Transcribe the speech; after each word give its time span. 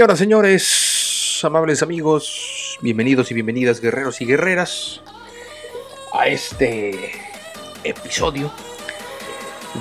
Señoras, 0.00 0.18
señores, 0.18 1.40
amables 1.44 1.82
amigos, 1.82 2.78
bienvenidos 2.80 3.30
y 3.30 3.34
bienvenidas 3.34 3.82
guerreros 3.82 4.22
y 4.22 4.24
guerreras 4.24 5.02
a 6.14 6.26
este 6.26 7.12
episodio 7.84 8.50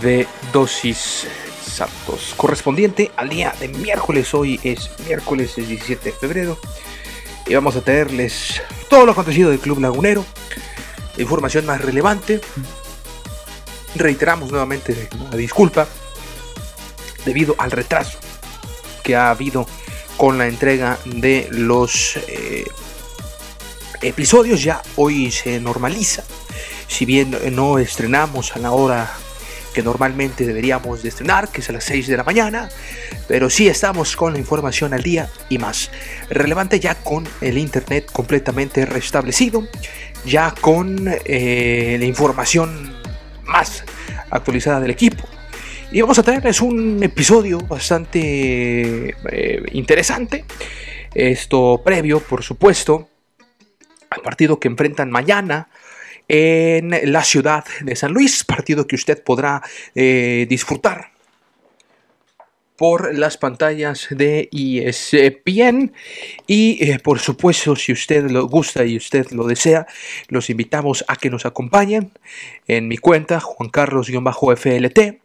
de 0.01 0.27
Dosis 0.51 1.25
Santos, 1.65 2.33
correspondiente 2.35 3.11
al 3.15 3.29
día 3.29 3.55
de 3.61 3.69
miércoles. 3.69 4.33
Hoy 4.33 4.59
es 4.61 4.91
miércoles 5.07 5.55
17 5.55 6.09
de 6.09 6.11
febrero 6.11 6.59
y 7.47 7.53
vamos 7.55 7.77
a 7.77 7.81
traerles 7.81 8.61
todo 8.89 9.05
lo 9.05 9.13
acontecido 9.13 9.51
del 9.51 9.59
Club 9.59 9.79
Lagunero, 9.79 10.25
la 11.15 11.21
información 11.21 11.65
más 11.65 11.79
relevante. 11.79 12.41
Reiteramos 13.95 14.51
nuevamente 14.51 15.07
la 15.31 15.37
disculpa 15.37 15.87
debido 17.23 17.55
al 17.57 17.71
retraso 17.71 18.19
que 19.01 19.15
ha 19.15 19.29
habido 19.29 19.65
con 20.19 20.37
la 20.37 20.47
entrega 20.47 20.99
de 21.05 21.47
los 21.49 22.17
eh, 22.27 22.65
episodios. 24.01 24.61
Ya 24.61 24.81
hoy 24.97 25.31
se 25.31 25.61
normaliza. 25.61 26.25
Si 26.89 27.05
bien 27.05 27.37
no 27.53 27.79
estrenamos 27.79 28.53
a 28.53 28.59
la 28.59 28.71
hora 28.71 29.09
que 29.73 29.81
normalmente 29.81 30.45
deberíamos 30.45 31.03
de 31.03 31.09
estrenar, 31.09 31.47
que 31.47 31.61
es 31.61 31.69
a 31.69 31.71
las 31.71 31.85
6 31.85 32.07
de 32.07 32.17
la 32.17 32.25
mañana, 32.25 32.67
pero 33.29 33.49
sí 33.49 33.69
estamos 33.69 34.17
con 34.17 34.33
la 34.33 34.39
información 34.39 34.93
al 34.93 35.03
día 35.03 35.29
y 35.47 35.57
más. 35.57 35.89
Relevante 36.29 36.81
ya 36.81 36.95
con 36.95 37.25
el 37.39 37.57
Internet 37.57 38.11
completamente 38.11 38.85
restablecido, 38.85 39.69
ya 40.25 40.53
con 40.59 40.99
eh, 41.07 41.95
la 41.97 42.05
información 42.05 42.93
más 43.45 43.85
actualizada 44.31 44.81
del 44.81 44.91
equipo 44.91 45.28
y 45.91 46.01
vamos 46.01 46.19
a 46.19 46.23
traerles 46.23 46.61
un 46.61 47.01
episodio 47.01 47.57
bastante 47.59 49.15
eh, 49.31 49.63
interesante. 49.71 50.45
Esto 51.13 51.81
previo, 51.83 52.19
por 52.19 52.43
supuesto, 52.43 53.09
al 54.11 54.21
partido 54.21 54.59
que 54.59 54.67
enfrentan 54.67 55.09
mañana 55.09 55.69
en 56.27 57.11
la 57.11 57.23
ciudad 57.23 57.65
de 57.81 57.95
San 57.95 58.13
Luis, 58.13 58.43
partido 58.43 58.85
que 58.85 58.95
usted 58.95 59.23
podrá 59.23 59.63
eh, 59.95 60.45
disfrutar 60.47 61.11
por 62.77 63.13
las 63.13 63.37
pantallas 63.37 64.07
de 64.11 64.47
ESPN 64.53 65.91
y 66.47 66.77
eh, 66.81 66.99
por 66.99 67.19
supuesto 67.19 67.75
si 67.75 67.91
usted 67.91 68.29
lo 68.29 68.47
gusta 68.47 68.85
y 68.85 68.95
usted 68.95 69.31
lo 69.31 69.45
desea 69.45 69.85
los 70.29 70.49
invitamos 70.49 71.03
a 71.09 71.17
que 71.17 71.29
nos 71.29 71.45
acompañen 71.45 72.13
en 72.67 72.87
mi 72.87 72.95
cuenta 72.95 73.41
Juan 73.41 73.69
Carlos-FLT 73.69 75.19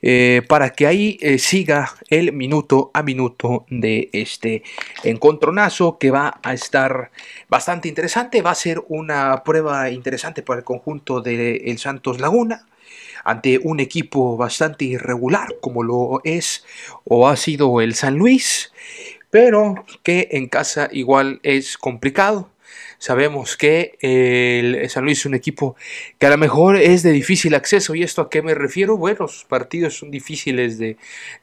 eh, 0.00 0.42
para 0.48 0.70
que 0.70 0.86
ahí 0.86 1.18
eh, 1.20 1.38
siga 1.38 1.94
el 2.08 2.32
minuto 2.32 2.90
a 2.94 3.02
minuto 3.02 3.66
de 3.68 4.10
este 4.12 4.62
encontronazo 5.04 5.98
que 5.98 6.10
va 6.10 6.40
a 6.42 6.54
estar 6.54 7.10
bastante 7.48 7.88
interesante. 7.88 8.42
Va 8.42 8.52
a 8.52 8.54
ser 8.54 8.82
una 8.88 9.42
prueba 9.44 9.90
interesante 9.90 10.42
para 10.42 10.60
el 10.60 10.64
conjunto 10.64 11.20
del 11.20 11.62
el 11.64 11.78
Santos 11.78 12.20
Laguna 12.20 12.66
ante 13.24 13.60
un 13.62 13.80
equipo 13.80 14.36
bastante 14.36 14.84
irregular 14.84 15.56
como 15.60 15.82
lo 15.82 16.20
es 16.24 16.64
o 17.04 17.28
ha 17.28 17.36
sido 17.36 17.80
el 17.80 17.94
San 17.94 18.16
Luis, 18.16 18.72
pero 19.30 19.84
que 20.02 20.28
en 20.32 20.48
casa 20.48 20.88
igual 20.92 21.40
es 21.42 21.76
complicado. 21.76 22.48
Sabemos 22.98 23.56
que 23.56 23.96
el 24.00 24.90
San 24.90 25.04
Luis 25.04 25.20
es 25.20 25.26
un 25.26 25.34
equipo 25.34 25.76
que 26.18 26.26
a 26.26 26.30
lo 26.30 26.36
mejor 26.36 26.76
es 26.76 27.04
de 27.04 27.12
difícil 27.12 27.54
acceso. 27.54 27.94
¿Y 27.94 28.02
esto 28.02 28.22
a 28.22 28.30
qué 28.30 28.42
me 28.42 28.54
refiero? 28.54 28.96
Bueno, 28.96 29.28
sus 29.28 29.44
partidos 29.44 29.96
son 29.96 30.10
difíciles 30.10 30.78
de, 30.78 30.96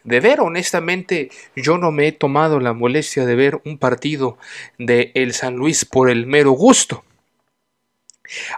ver. 0.04 0.42
Honestamente, 0.42 1.30
yo 1.56 1.78
no 1.78 1.92
me 1.92 2.08
he 2.08 2.12
tomado 2.12 2.60
la 2.60 2.74
molestia 2.74 3.26
de 3.26 3.36
ver 3.36 3.62
un 3.64 3.78
partido 3.78 4.38
de 4.78 5.12
el 5.16 5.34
San 5.34 5.56
Luis 5.56 5.86
por 5.86 6.10
el 6.10 6.28
mero 6.28 6.52
gusto. 6.52 7.06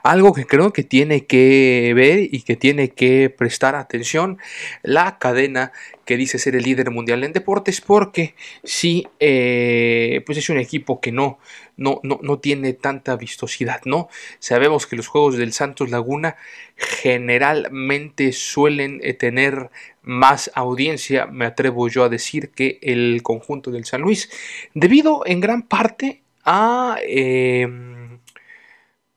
Algo 0.02 0.34
que 0.34 0.48
creo 0.48 0.74
que 0.74 0.84
tiene 0.84 1.26
que 1.26 1.94
ver 1.96 2.20
y 2.32 2.42
que 2.42 2.56
tiene 2.56 2.90
que 2.90 3.30
prestar 3.30 3.76
atención 3.76 4.40
la 4.82 5.20
cadena 5.20 5.72
que 6.08 6.18
dice 6.18 6.40
ser 6.40 6.56
el 6.56 6.64
líder 6.64 6.90
mundial 6.90 7.24
en 7.24 7.34
deportes 7.34 7.82
porque 7.82 8.34
sí, 8.64 9.06
eh, 9.20 10.24
pues 10.26 10.38
es 10.38 10.50
un 10.50 10.58
equipo 10.58 11.02
que 11.02 11.12
no, 11.12 11.38
no, 11.76 12.00
no, 12.02 12.40
tiene 12.40 12.74
tanta 12.74 13.18
vistosidad, 13.18 13.82
¿no? 13.84 14.08
Sabemos 14.40 14.88
que 14.88 14.96
los 14.96 15.08
juegos 15.08 15.38
del 15.38 15.52
Santos 15.52 15.92
Laguna 15.92 16.38
generalmente 16.78 18.32
suelen 18.32 19.02
eh, 19.04 19.14
tener 19.14 19.70
más 20.02 20.50
audiencia, 20.56 21.26
me 21.26 21.46
atrevo 21.46 21.90
yo 21.90 22.06
a 22.06 22.10
decir, 22.10 22.52
que 22.52 22.80
el 22.82 23.22
conjunto 23.22 23.70
del 23.70 23.84
San 23.84 24.02
Luis, 24.02 24.30
debido 24.74 25.24
en 25.26 25.42
gran 25.42 25.62
parte 25.62 26.24
a... 26.46 26.98
Em, 27.06 27.87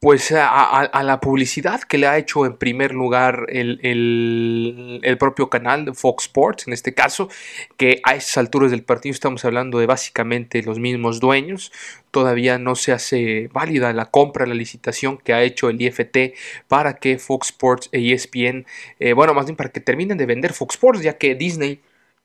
pues 0.01 0.33
a, 0.33 1.03
la 1.03 1.21
publicidad 1.21 1.83
que 1.83 1.99
le 1.99 2.07
ha 2.07 2.17
hecho 2.17 2.47
en 2.47 2.57
primer 2.57 2.93
lugar 2.95 3.45
el, 3.51 5.17
propio 5.19 5.51
canal 5.51 5.85
de 5.85 5.93
Fox 5.93 6.25
Sports, 6.25 6.67
en 6.67 6.73
este 6.73 6.95
caso, 6.95 7.29
que 7.77 8.01
a 8.05 8.15
esas 8.15 8.39
alturas 8.39 8.71
del 8.71 8.83
partido 8.83 9.13
estamos 9.13 9.45
hablando 9.45 9.79
de 9.79 9.85
básicamente 9.85 10.63
los 10.63 10.79
mismos 10.79 11.21
dueños, 11.21 11.71
todavía 12.11 12.59
no 12.59 12.77
se 12.77 12.93
hace 12.93 13.51
válida 13.53 13.93
la 13.93 14.07
compra, 14.07 14.47
la 14.47 14.55
licitación 14.55 15.19
que 15.19 15.35
ha 15.35 15.43
hecho 15.43 15.69
el 15.69 15.81
IFT 15.83 16.35
para 16.67 16.95
que 16.95 17.19
Fox 17.19 17.49
Sports 17.49 17.91
e 17.93 18.15
ESPN, 18.15 18.65
eh, 19.01 19.13
bueno, 19.13 19.35
más 19.35 19.45
bien 19.45 19.57
para 19.57 19.71
que 19.71 19.81
terminen 19.81 20.17
de 20.17 20.25
vender 20.25 20.55
Fox 20.55 20.77
Sports, 20.77 21.03
ya 21.03 21.19
que 21.19 21.35
Disney, 21.35 21.83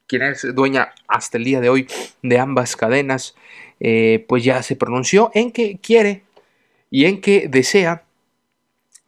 quien 0.08 0.22
es 0.22 0.48
dueña 0.56 0.94
hasta 1.10 1.38
el 1.38 1.44
día 1.44 1.60
de 1.60 1.70
hoy 1.70 1.88
de 2.22 2.40
ambas 2.40 2.78
cadenas, 2.78 3.36
eh, 3.82 4.24
pues 4.30 4.46
ya 4.46 4.64
se 4.64 4.78
pronunció 4.78 5.30
en 5.34 5.52
que 5.52 5.78
quiere 5.82 6.25
y 6.90 7.06
en 7.06 7.22
que 7.22 7.48
desea 7.48 8.04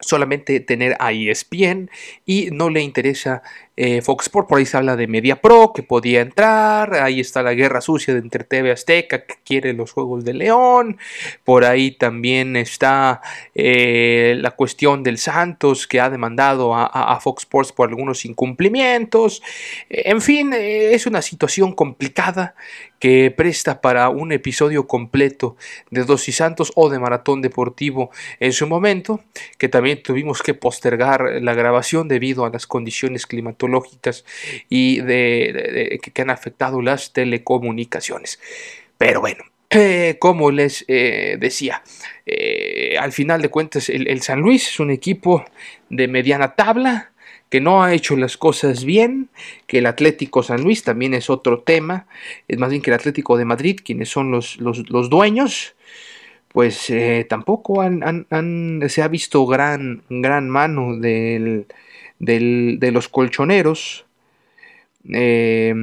solamente 0.00 0.60
tener 0.60 0.96
a 1.00 1.12
ESPN 1.12 1.90
y 2.24 2.50
no 2.50 2.70
le 2.70 2.82
interesa 2.82 3.42
eh, 3.80 4.02
Fox 4.02 4.24
Sports, 4.24 4.48
por 4.48 4.58
ahí 4.58 4.66
se 4.66 4.76
habla 4.76 4.96
de 4.96 5.06
Media 5.06 5.40
Pro 5.40 5.70
que 5.72 5.84
podía 5.84 6.20
entrar, 6.20 6.94
ahí 6.94 7.20
está 7.20 7.44
la 7.44 7.54
guerra 7.54 7.80
sucia 7.80 8.12
de 8.12 8.18
entre 8.18 8.42
TV 8.42 8.72
Azteca 8.72 9.24
que 9.24 9.36
quiere 9.44 9.72
los 9.72 9.92
Juegos 9.92 10.24
de 10.24 10.34
León, 10.34 10.98
por 11.44 11.64
ahí 11.64 11.92
también 11.92 12.56
está 12.56 13.20
eh, 13.54 14.36
la 14.40 14.50
cuestión 14.50 15.04
del 15.04 15.16
Santos 15.16 15.86
que 15.86 16.00
ha 16.00 16.10
demandado 16.10 16.74
a, 16.74 17.20
Fox 17.20 17.44
Sports 17.44 17.70
por 17.70 17.88
algunos 17.88 18.24
incumplimientos, 18.24 19.42
en 19.88 20.20
fin, 20.22 20.52
eh, 20.54 20.94
es 20.94 21.06
una 21.06 21.22
situación 21.22 21.72
complicada 21.72 22.56
que 22.98 23.30
presta 23.30 23.80
para 23.80 24.08
un 24.08 24.32
episodio 24.32 24.88
completo 24.88 25.56
de 25.90 26.02
Dos 26.02 26.28
y 26.28 26.32
Santos 26.32 26.72
o 26.74 26.90
de 26.90 26.98
Maratón 26.98 27.42
Deportivo 27.42 28.10
en 28.40 28.52
su 28.52 28.66
momento, 28.66 29.20
que 29.56 29.68
también 29.68 30.02
tuvimos 30.02 30.42
que 30.42 30.54
postergar 30.54 31.38
la 31.40 31.54
grabación 31.54 32.08
debido 32.08 32.44
a 32.44 32.50
las 32.50 32.66
condiciones 32.66 33.24
climatológicas 33.24 33.67
y 34.68 35.00
de, 35.00 36.00
que 36.00 36.22
han 36.22 36.30
afectado 36.30 36.82
las 36.82 37.12
telecomunicaciones. 37.12 38.40
Pero 38.98 39.20
bueno, 39.20 39.44
Eh, 39.70 40.16
como 40.18 40.50
les 40.50 40.84
eh, 40.88 41.36
decía, 41.38 41.82
eh, 42.24 42.96
al 42.98 43.12
final 43.12 43.42
de 43.42 43.50
cuentas 43.50 43.90
el, 43.90 44.22
San 44.22 44.40
Luis 44.40 44.66
es 44.66 44.80
un 44.80 44.90
equipo 44.90 45.44
de 45.90 46.08
mediana 46.08 46.54
tabla 46.54 47.12
que 47.50 47.60
no 47.60 47.82
ha 47.82 47.92
hecho 47.92 48.16
las 48.16 48.38
cosas 48.38 48.84
bien, 48.84 49.28
que 49.66 49.78
el 49.78 49.86
Atlético 49.86 50.42
San 50.42 50.62
Luis 50.62 50.84
también 50.84 51.12
es 51.12 51.28
otro 51.28 51.60
tema, 51.60 52.06
es 52.48 52.58
más 52.58 52.70
bien 52.70 52.80
que 52.80 52.90
el 52.90 52.94
Atlético 52.94 53.36
de 53.36 53.44
Madrid, 53.44 53.80
quienes 53.84 54.08
son 54.08 54.30
los, 54.30 54.58
los, 54.58 55.10
dueños, 55.10 55.74
pues 56.48 56.92
tampoco 57.28 57.82
se 58.88 59.02
ha 59.02 59.08
visto 59.08 59.46
gran, 59.46 60.02
gran 60.08 60.48
mano 60.48 60.96
del, 60.96 61.66
de 62.18 62.90
los 62.92 63.08
colchoneros. 63.08 64.06
Eh, 65.12 65.74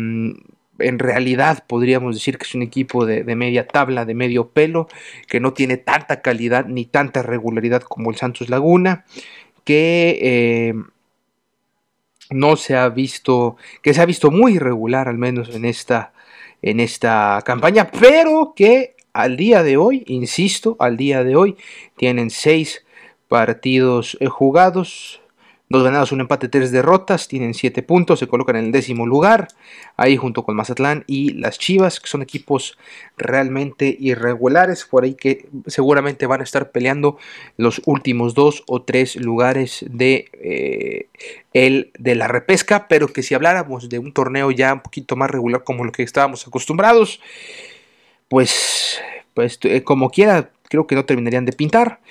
en 0.79 0.99
realidad 0.99 1.63
podríamos 1.67 2.15
decir 2.15 2.37
que 2.37 2.43
es 2.43 2.55
un 2.55 2.61
equipo 2.61 3.05
de, 3.05 3.23
media 3.35 3.67
tabla, 3.67 4.05
de 4.05 4.13
medio 4.13 4.49
pelo, 4.49 4.87
que 5.27 5.39
no 5.39 5.53
tiene 5.53 5.77
tanta 5.77 6.21
calidad 6.21 6.65
ni 6.65 6.85
tanta 6.85 7.21
regularidad 7.21 7.81
como 7.81 8.11
el 8.11 8.17
Santos 8.17 8.49
Laguna, 8.49 9.05
que 9.63 10.19
eh, 10.21 10.73
no 12.29 12.55
se 12.55 12.75
ha 12.75 12.89
visto, 12.89 13.57
que 13.81 13.93
se 13.93 14.01
ha 14.01 14.05
visto 14.05 14.31
muy 14.31 14.55
irregular 14.55 15.07
al 15.07 15.17
menos 15.17 15.55
en 15.55 15.65
esta, 15.65 16.13
en 16.61 16.79
esta 16.79 17.41
campaña, 17.45 17.89
pero 17.89 18.53
que 18.55 18.95
al 19.13 19.37
día 19.37 19.63
de 19.63 19.77
hoy, 19.77 20.03
insisto, 20.07 20.75
al 20.79 20.97
día 20.97 21.23
de 21.23 21.35
hoy 21.35 21.55
tienen 21.95 22.29
seis 22.29 22.85
partidos 23.27 24.17
eh, 24.19 24.27
jugados, 24.27 25.21
Dos 25.67 25.83
ganados, 25.83 26.11
un 26.11 26.21
empate, 26.21 26.47
tres 26.47 26.71
derrotas, 26.71 27.27
tienen 27.27 27.55
siete 27.55 27.81
puntos, 27.81 28.19
se 28.19 28.27
colocan 28.27 28.55
en 28.55 28.65
el 28.65 28.71
décimo 28.71 29.07
lugar, 29.07 29.47
ahí 29.97 30.15
junto 30.15 30.43
con 30.43 30.55
Mazatlán 30.55 31.03
y 31.07 31.33
las 31.33 31.57
Chivas, 31.57 31.99
que 31.99 32.07
son 32.07 32.21
equipos 32.21 32.77
realmente 33.17 33.97
irregulares, 33.99 34.85
por 34.85 35.05
ahí 35.05 35.15
que 35.15 35.47
seguramente 35.65 36.27
van 36.27 36.41
a 36.41 36.43
estar 36.43 36.69
peleando 36.69 37.17
los 37.57 37.81
últimos 37.85 38.35
dos 38.35 38.63
o 38.67 38.83
tres 38.83 39.15
lugares 39.15 39.83
de, 39.89 40.29
eh, 40.33 41.07
el, 41.53 41.91
de 41.97 42.13
la 42.13 42.27
repesca, 42.27 42.87
pero 42.87 43.07
que 43.07 43.23
si 43.23 43.33
habláramos 43.33 43.89
de 43.89 43.97
un 43.97 44.13
torneo 44.13 44.51
ya 44.51 44.71
un 44.71 44.81
poquito 44.81 45.15
más 45.15 45.31
regular 45.31 45.63
como 45.63 45.83
lo 45.83 45.91
que 45.91 46.03
estábamos 46.03 46.45
acostumbrados, 46.45 47.21
pues, 48.27 49.01
pues 49.33 49.57
eh, 49.63 49.81
como 49.83 50.11
quiera, 50.11 50.51
creo 50.69 50.85
que 50.85 50.93
no 50.93 51.05
terminarían 51.05 51.45
de 51.45 51.53
pintar. 51.53 52.01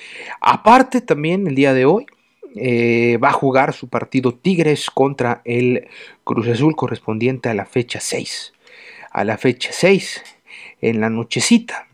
Aparte 0.41 1.01
también 1.01 1.47
el 1.47 1.55
día 1.55 1.73
de 1.73 1.85
hoy, 1.85 2.06
eh, 2.55 3.19
va 3.23 3.29
a 3.29 3.33
jugar 3.33 3.73
su 3.73 3.89
partido 3.89 4.35
Tigres 4.35 4.91
contra 4.91 5.43
el 5.45 5.89
Cruz 6.23 6.49
Azul 6.49 6.77
correspondiente 6.77 7.49
a 7.49 7.55
la 7.55 7.67
fecha 7.67 8.01
6. 8.01 8.53
A 9.11 9.25
la 9.25 9.39
fecha 9.39 9.71
6, 9.73 10.23
en 10.81 11.01
la 11.01 11.11
nochecita. 11.11 11.89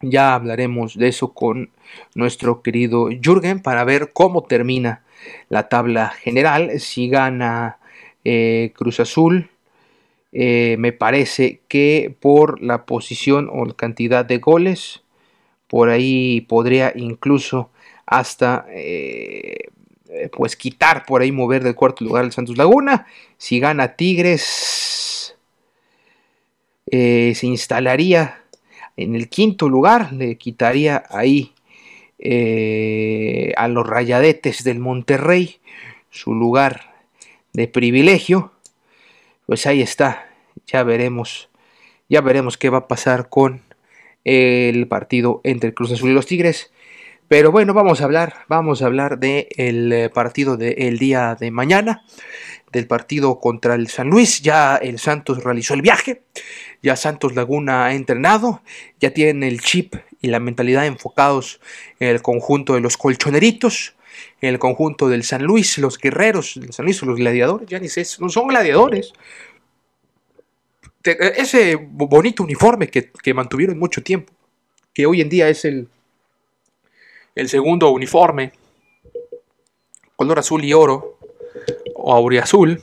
Ya 0.00 0.34
hablaremos 0.34 0.96
de 0.96 1.08
eso 1.08 1.32
con 1.32 1.70
nuestro 2.14 2.62
querido 2.62 3.08
Jürgen 3.10 3.60
para 3.60 3.84
ver 3.84 4.12
cómo 4.12 4.42
termina 4.42 5.04
la 5.48 5.68
tabla 5.68 6.08
general. 6.08 6.80
Si 6.80 7.08
gana 7.08 7.78
eh, 8.24 8.72
Cruz 8.74 9.00
Azul, 9.00 9.50
eh, 10.32 10.76
me 10.78 10.92
parece 10.92 11.60
que 11.68 12.14
por 12.20 12.62
la 12.62 12.86
posición 12.86 13.50
o 13.52 13.64
la 13.66 13.74
cantidad 13.74 14.24
de 14.24 14.38
goles, 14.38 15.02
por 15.68 15.90
ahí 15.90 16.40
podría 16.42 16.92
incluso 16.96 17.70
hasta 18.12 18.66
eh, 18.68 19.68
pues 20.32 20.54
quitar 20.54 21.06
por 21.06 21.22
ahí, 21.22 21.32
mover 21.32 21.64
del 21.64 21.74
cuarto 21.74 22.04
lugar 22.04 22.24
al 22.24 22.32
Santos 22.32 22.58
Laguna. 22.58 23.06
Si 23.38 23.58
gana 23.58 23.96
Tigres, 23.96 25.34
eh, 26.90 27.32
se 27.34 27.46
instalaría 27.46 28.42
en 28.98 29.16
el 29.16 29.30
quinto 29.30 29.70
lugar, 29.70 30.12
le 30.12 30.36
quitaría 30.36 31.04
ahí 31.08 31.54
eh, 32.18 33.54
a 33.56 33.66
los 33.68 33.86
rayadetes 33.86 34.62
del 34.62 34.78
Monterrey 34.78 35.60
su 36.10 36.34
lugar 36.34 36.92
de 37.54 37.66
privilegio. 37.66 38.52
Pues 39.46 39.66
ahí 39.66 39.80
está, 39.80 40.28
ya 40.66 40.82
veremos, 40.82 41.48
ya 42.10 42.20
veremos 42.20 42.58
qué 42.58 42.68
va 42.68 42.78
a 42.78 42.88
pasar 42.88 43.30
con 43.30 43.62
el 44.24 44.86
partido 44.86 45.40
entre 45.44 45.72
Cruz 45.72 45.92
Azul 45.92 46.10
y 46.10 46.14
los 46.14 46.26
Tigres. 46.26 46.70
Pero 47.32 47.50
bueno, 47.50 47.72
vamos 47.72 48.02
a 48.02 48.04
hablar, 48.04 48.44
vamos 48.46 48.82
a 48.82 48.84
hablar 48.84 49.18
del 49.18 49.90
eh, 49.90 50.10
partido 50.10 50.58
del 50.58 50.98
día 50.98 51.34
de 51.40 51.50
mañana, 51.50 52.04
del 52.70 52.86
partido 52.86 53.40
contra 53.40 53.74
el 53.74 53.88
San 53.88 54.10
Luis. 54.10 54.42
Ya 54.42 54.76
el 54.76 54.98
Santos 54.98 55.42
realizó 55.42 55.72
el 55.72 55.80
viaje, 55.80 56.24
ya 56.82 56.94
Santos 56.94 57.34
Laguna 57.34 57.86
ha 57.86 57.94
entrenado, 57.94 58.60
ya 59.00 59.14
tienen 59.14 59.44
el 59.44 59.62
chip 59.62 59.94
y 60.20 60.28
la 60.28 60.40
mentalidad 60.40 60.84
enfocados 60.84 61.58
en 62.00 62.08
el 62.08 62.20
conjunto 62.20 62.74
de 62.74 62.80
los 62.80 62.98
colchoneritos, 62.98 63.94
en 64.42 64.50
el 64.50 64.58
conjunto 64.58 65.08
del 65.08 65.22
San 65.22 65.42
Luis, 65.42 65.78
los 65.78 65.96
guerreros 65.96 66.60
del 66.60 66.74
San 66.74 66.84
Luis, 66.84 67.02
los 67.02 67.16
gladiadores, 67.16 67.66
ya 67.66 67.78
ni 67.78 67.88
sé, 67.88 68.04
no 68.20 68.28
son 68.28 68.48
gladiadores. 68.48 69.14
Ese 71.02 71.76
bonito 71.76 72.42
uniforme 72.42 72.88
que, 72.88 73.10
que 73.10 73.32
mantuvieron 73.32 73.78
mucho 73.78 74.02
tiempo, 74.02 74.34
que 74.92 75.06
hoy 75.06 75.22
en 75.22 75.30
día 75.30 75.48
es 75.48 75.64
el 75.64 75.88
el 77.34 77.48
segundo 77.48 77.90
uniforme, 77.90 78.52
color 80.16 80.38
azul 80.38 80.64
y 80.64 80.72
oro, 80.72 81.18
o 81.94 82.12
auriazul, 82.12 82.82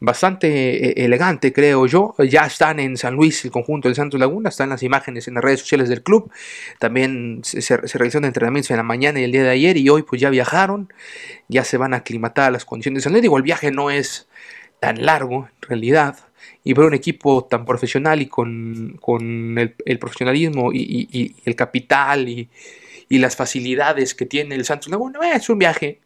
bastante 0.00 1.00
eh, 1.00 1.04
elegante, 1.04 1.52
creo 1.52 1.86
yo. 1.86 2.14
Ya 2.18 2.46
están 2.46 2.80
en 2.80 2.96
San 2.96 3.14
Luis, 3.14 3.44
el 3.44 3.50
conjunto 3.50 3.88
del 3.88 3.96
Santos 3.96 4.20
Laguna, 4.20 4.48
están 4.48 4.68
las 4.68 4.82
imágenes 4.82 5.28
en 5.28 5.34
las 5.34 5.44
redes 5.44 5.60
sociales 5.60 5.88
del 5.88 6.02
club. 6.02 6.30
También 6.78 7.40
se, 7.42 7.62
se, 7.62 7.76
realizaron 7.76 8.24
entrenamientos 8.24 8.70
en 8.70 8.76
la 8.76 8.82
mañana 8.82 9.20
y 9.20 9.24
el 9.24 9.32
día 9.32 9.42
de 9.42 9.50
ayer, 9.50 9.76
y 9.76 9.88
hoy 9.88 10.02
pues 10.02 10.20
ya 10.20 10.30
viajaron, 10.30 10.92
ya 11.48 11.64
se 11.64 11.76
van 11.76 11.94
a 11.94 11.98
aclimatar 11.98 12.52
las 12.52 12.64
condiciones 12.64 13.04
San 13.04 13.12
Luis. 13.12 13.22
Digo, 13.22 13.36
el 13.36 13.42
viaje 13.42 13.70
no 13.70 13.90
es 13.90 14.28
tan 14.80 15.04
largo, 15.04 15.48
en 15.62 15.68
realidad, 15.68 16.18
y 16.62 16.74
ver 16.74 16.86
un 16.86 16.94
equipo 16.94 17.44
tan 17.44 17.64
profesional 17.64 18.20
y 18.20 18.26
con, 18.26 18.98
el, 19.58 19.98
profesionalismo 19.98 20.72
y 20.72 21.34
el 21.44 21.56
capital 21.56 22.28
y 22.28 22.48
y 23.08 23.18
las 23.18 23.36
facilidades 23.36 24.14
que 24.14 24.26
tiene 24.26 24.54
el 24.54 24.64
Santos 24.64 24.88
Laguna, 24.88 25.32
es 25.34 25.48
un 25.48 25.58
viaje 25.58 26.00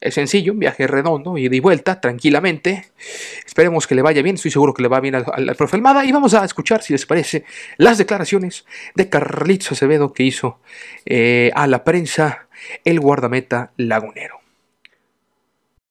es 0.00 0.14
sencillo, 0.14 0.54
un 0.54 0.58
viaje 0.58 0.86
redondo, 0.86 1.36
y 1.36 1.48
de 1.48 1.60
vuelta, 1.60 2.00
tranquilamente. 2.00 2.86
Esperemos 3.44 3.86
que 3.86 3.94
le 3.94 4.02
vaya 4.02 4.22
bien, 4.22 4.36
estoy 4.36 4.50
seguro 4.50 4.72
que 4.72 4.82
le 4.82 4.88
va 4.88 5.00
bien 5.00 5.14
al, 5.14 5.56
profe 5.56 5.76
Almada. 5.76 6.04
Y 6.06 6.12
vamos 6.12 6.32
a 6.32 6.44
escuchar, 6.44 6.82
si 6.82 6.94
les 6.94 7.04
parece, 7.04 7.44
las 7.76 7.98
declaraciones 7.98 8.64
de 8.94 9.10
Carlitos 9.10 9.72
Acevedo 9.72 10.12
que 10.12 10.22
hizo 10.22 10.58
eh, 11.04 11.50
a 11.54 11.66
la 11.66 11.84
prensa 11.84 12.48
el 12.84 12.98
guardameta 12.98 13.72
lagunero. 13.76 14.39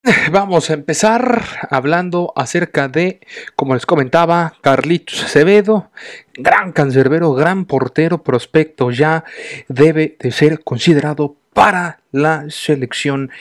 Vamos 0.31 0.69
a 0.69 0.73
empezar 0.73 1.43
hablando 1.69 2.31
acerca 2.35 2.87
de, 2.87 3.19
como 3.55 3.73
les 3.73 3.85
comentaba, 3.85 4.53
Carlitos 4.61 5.23
Acevedo, 5.23 5.91
gran 6.35 6.71
cancerbero, 6.71 7.33
gran 7.33 7.65
portero, 7.65 8.23
prospecto 8.23 8.91
ya 8.91 9.25
debe 9.67 10.15
de 10.19 10.31
ser 10.31 10.63
considerado 10.63 11.35
para 11.53 11.99
la 12.11 12.45
selección 12.49 13.31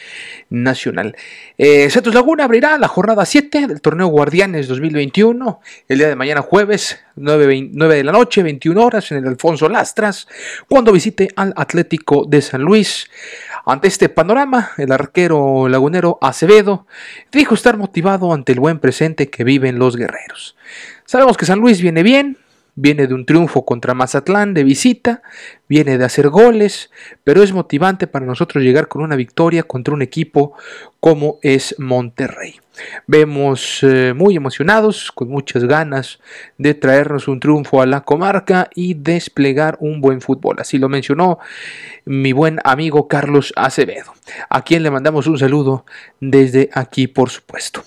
nacional. 0.51 1.17
Eh, 1.57 1.89
Santos 1.91 2.15
Laguna 2.15 2.45
abrirá 2.45 2.77
la 2.77 2.89
jornada 2.89 3.25
7 3.25 3.69
del 3.69 3.81
torneo 3.81 4.09
Guardianes 4.09 4.67
2021 4.67 5.61
el 5.89 5.99
día 5.99 6.09
de 6.09 6.17
mañana 6.17 6.43
jueves 6.43 6.99
9, 7.15 7.71
9, 7.73 7.97
de 7.97 8.05
la 8.05 8.13
noche, 8.13 8.43
21 8.43 8.85
horas 8.85 9.11
en 9.13 9.19
el 9.19 9.27
Alfonso 9.27 9.69
Lastras, 9.69 10.27
cuando 10.69 10.93
visite 10.93 11.29
al 11.37 11.53
Atlético 11.57 12.25
de 12.27 12.43
San 12.43 12.63
Luis. 12.63 13.09
Ante 13.71 13.87
este 13.87 14.09
panorama, 14.09 14.71
el 14.79 14.93
arquero 14.93 15.69
lagunero 15.69 16.17
Acevedo 16.23 16.87
dijo 17.31 17.55
estar 17.55 17.77
motivado 17.77 18.33
ante 18.33 18.53
el 18.53 18.61
buen 18.61 18.79
presente 18.79 19.29
que 19.29 19.45
viven 19.45 19.79
los 19.79 19.95
guerreros. 19.95 20.57
Sabemos 21.05 21.37
que 21.37 21.45
San 21.45 21.59
Luis 21.59 21.83
viene 21.83 22.03
bien, 22.03 22.39
viene 22.81 23.09
de 23.09 23.15
un 23.15 23.27
triunfo 23.27 23.65
contra 23.65 23.93
Mazatlán 23.93 24.55
de 24.55 24.63
visita, 24.63 25.23
viene 25.69 25.99
de 25.99 26.05
hacer 26.05 26.29
goles, 26.29 26.91
pero 27.25 27.43
es 27.43 27.53
motivante 27.53 28.07
para 28.07 28.25
nosotros 28.25 28.63
llegar 28.63 28.87
con 28.87 29.03
una 29.03 29.17
victoria 29.17 29.65
contra 29.65 29.95
un 29.95 30.03
equipo 30.03 30.53
como 31.01 31.39
es 31.43 31.75
Monterrey. 31.79 32.61
Vemos 33.09 33.81
eh, 33.83 34.13
muy 34.15 34.37
emocionados, 34.37 35.11
con 35.11 35.29
muchas 35.29 35.65
ganas 35.65 36.21
de 36.57 36.75
traernos 36.75 37.27
un 37.27 37.41
triunfo 37.41 37.83
a 37.83 37.87
la 37.87 38.03
comarca 38.03 38.71
y 38.73 38.95
desplegar 38.95 39.77
un 39.81 40.01
buen 40.01 40.21
fútbol. 40.21 40.61
Así 40.61 40.79
lo 40.79 40.89
mencionó 40.89 41.41
mi 42.05 42.33
buen 42.33 42.61
amigo 42.63 43.09
Carlos 43.09 43.53
Acevedo, 43.57 44.13
a 44.49 44.63
quien 44.63 44.85
le 44.85 44.93
mandamos 44.93 45.27
un 45.27 45.37
saludo 45.37 45.85
desde 46.21 46.71
aquí, 46.73 47.09
por 47.09 47.31
supuesto. 47.31 47.83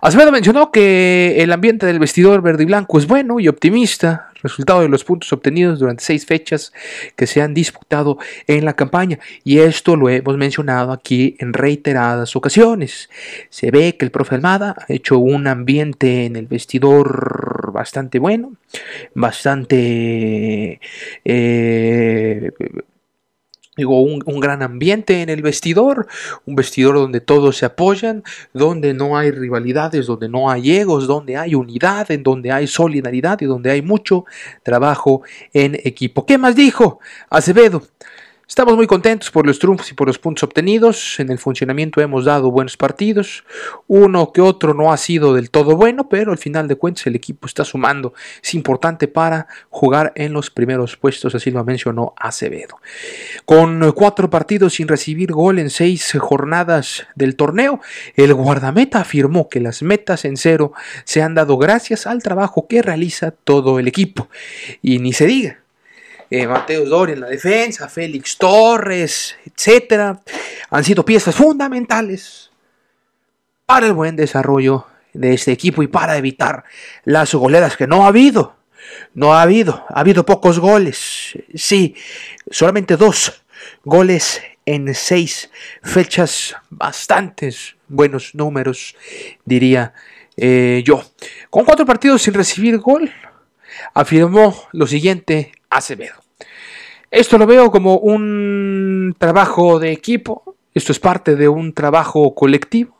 Acevedo 0.00 0.32
mencionó 0.32 0.72
que 0.72 1.42
el 1.42 1.52
ambiente 1.52 1.84
del 1.84 1.98
vestidor 1.98 2.40
verde 2.40 2.62
y 2.62 2.66
blanco 2.66 2.98
es 2.98 3.06
bueno 3.06 3.38
y 3.38 3.48
optimista, 3.48 4.30
resultado 4.42 4.80
de 4.80 4.88
los 4.88 5.04
puntos 5.04 5.30
obtenidos 5.32 5.78
durante 5.78 6.02
seis 6.02 6.24
fechas 6.24 6.72
que 7.16 7.26
se 7.26 7.42
han 7.42 7.52
disputado 7.52 8.16
en 8.46 8.64
la 8.64 8.72
campaña. 8.72 9.18
Y 9.44 9.58
esto 9.58 9.96
lo 9.96 10.08
hemos 10.08 10.38
mencionado 10.38 10.92
aquí 10.92 11.36
en 11.38 11.52
reiteradas 11.52 12.34
ocasiones. 12.34 13.10
Se 13.50 13.70
ve 13.70 13.96
que 13.98 14.06
el 14.06 14.10
profe 14.10 14.36
Almada 14.36 14.74
ha 14.78 14.92
hecho 14.92 15.18
un 15.18 15.46
ambiente 15.46 16.24
en 16.24 16.36
el 16.36 16.46
vestidor 16.46 17.70
bastante 17.72 18.18
bueno, 18.18 18.54
bastante 19.14 20.80
eh, 21.24 22.52
un, 23.84 24.22
un, 24.24 24.40
gran 24.40 24.62
ambiente 24.62 25.22
en 25.22 25.28
el 25.28 25.42
vestidor, 25.42 26.06
un 26.46 26.56
vestidor 26.56 26.94
donde 26.96 27.20
todos 27.20 27.56
se 27.56 27.66
apoyan, 27.66 28.22
donde 28.52 28.94
no 28.94 29.16
hay 29.16 29.30
rivalidades, 29.30 30.06
donde 30.06 30.28
no 30.28 30.50
hay 30.50 30.72
egos, 30.76 31.06
donde 31.06 31.36
hay 31.36 31.54
unidad, 31.54 32.10
en 32.10 32.22
donde 32.22 32.52
hay 32.52 32.66
solidaridad 32.66 33.40
y 33.40 33.46
donde 33.46 33.70
hay 33.70 33.82
mucho 33.82 34.24
trabajo 34.62 35.22
en 35.52 35.74
equipo. 35.84 36.26
¿Qué 36.26 36.38
más 36.38 36.54
dijo 36.54 37.00
Acevedo? 37.28 37.82
Estamos 38.50 38.74
muy 38.74 38.88
contentos 38.88 39.30
por 39.30 39.46
los 39.46 39.60
triunfos 39.60 39.92
y 39.92 39.94
por 39.94 40.08
los 40.08 40.18
puntos 40.18 40.42
obtenidos. 40.42 41.20
En 41.20 41.30
el 41.30 41.38
funcionamiento 41.38 42.00
hemos 42.00 42.24
dado 42.24 42.50
buenos 42.50 42.76
partidos. 42.76 43.44
Uno 43.86 44.32
que 44.32 44.40
otro 44.40 44.74
no 44.74 44.92
ha 44.92 44.96
sido 44.96 45.34
del 45.34 45.50
todo 45.50 45.76
bueno, 45.76 46.08
pero 46.08 46.32
al 46.32 46.38
final 46.38 46.66
de 46.66 46.74
cuentas 46.74 47.06
el 47.06 47.14
equipo 47.14 47.46
está 47.46 47.64
sumando. 47.64 48.12
Es 48.42 48.52
importante 48.54 49.06
para 49.06 49.46
jugar 49.68 50.12
en 50.16 50.32
los 50.32 50.50
primeros 50.50 50.96
puestos, 50.96 51.32
así 51.36 51.52
lo 51.52 51.62
mencionó 51.62 52.12
Acevedo. 52.16 52.80
Con 53.44 53.92
cuatro 53.92 54.28
partidos 54.28 54.74
sin 54.74 54.88
recibir 54.88 55.30
gol 55.30 55.60
en 55.60 55.70
seis 55.70 56.12
jornadas 56.18 57.06
del 57.14 57.36
torneo, 57.36 57.80
el 58.16 58.34
guardameta 58.34 59.02
afirmó 59.02 59.48
que 59.48 59.60
las 59.60 59.80
metas 59.84 60.24
en 60.24 60.36
cero 60.36 60.72
se 61.04 61.22
han 61.22 61.36
dado 61.36 61.56
gracias 61.56 62.04
al 62.04 62.20
trabajo 62.20 62.66
que 62.66 62.82
realiza 62.82 63.30
todo 63.30 63.78
el 63.78 63.86
equipo. 63.86 64.28
Y 64.82 64.98
ni 64.98 65.12
se 65.12 65.26
diga 65.26 65.60
eh, 66.30 66.46
Mateo 66.46 66.84
Doria 66.84 67.14
en 67.14 67.20
la 67.20 67.26
defensa, 67.26 67.88
Félix 67.88 68.38
Torres, 68.38 69.36
etcétera, 69.44 70.20
han 70.70 70.84
sido 70.84 71.04
piezas 71.04 71.34
fundamentales 71.34 72.50
para 73.66 73.86
el 73.88 73.92
buen 73.92 74.14
desarrollo 74.14 74.86
de 75.12 75.34
este 75.34 75.50
equipo 75.50 75.82
y 75.82 75.88
para 75.88 76.16
evitar 76.16 76.64
las 77.04 77.34
goleadas 77.34 77.76
que 77.76 77.88
no 77.88 78.04
ha 78.04 78.08
habido. 78.08 78.56
No 79.12 79.34
ha 79.34 79.42
habido, 79.42 79.84
ha 79.88 80.00
habido 80.00 80.24
pocos 80.24 80.58
goles. 80.58 81.36
Sí, 81.54 81.96
solamente 82.50 82.96
dos 82.96 83.44
goles 83.84 84.40
en 84.66 84.94
seis 84.94 85.50
fechas, 85.82 86.54
bastantes 86.70 87.76
buenos 87.88 88.34
números, 88.34 88.94
diría 89.44 89.94
eh, 90.36 90.82
yo. 90.84 91.02
Con 91.50 91.64
cuatro 91.64 91.84
partidos 91.84 92.22
sin 92.22 92.34
recibir 92.34 92.78
gol, 92.78 93.12
afirmó 93.94 94.68
lo 94.72 94.86
siguiente 94.86 95.52
Acevedo. 95.70 96.19
Esto 97.10 97.38
lo 97.38 97.46
veo 97.46 97.72
como 97.72 97.96
un 97.96 99.16
trabajo 99.18 99.80
de 99.80 99.90
equipo, 99.90 100.54
esto 100.74 100.92
es 100.92 101.00
parte 101.00 101.34
de 101.34 101.48
un 101.48 101.72
trabajo 101.72 102.34
colectivo 102.36 102.96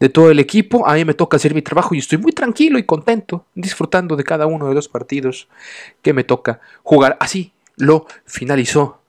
de 0.00 0.08
todo 0.08 0.32
el 0.32 0.40
equipo. 0.40 0.86
A 0.88 0.94
mí 0.94 1.04
me 1.04 1.14
toca 1.14 1.36
hacer 1.36 1.54
mi 1.54 1.62
trabajo 1.62 1.94
y 1.94 1.98
estoy 1.98 2.18
muy 2.18 2.32
tranquilo 2.32 2.76
y 2.76 2.82
contento, 2.82 3.46
disfrutando 3.54 4.16
de 4.16 4.24
cada 4.24 4.46
uno 4.46 4.68
de 4.68 4.74
los 4.74 4.88
partidos 4.88 5.48
que 6.02 6.12
me 6.12 6.24
toca 6.24 6.60
jugar. 6.82 7.16
Así 7.20 7.52
lo 7.76 8.06
finalizó 8.24 9.02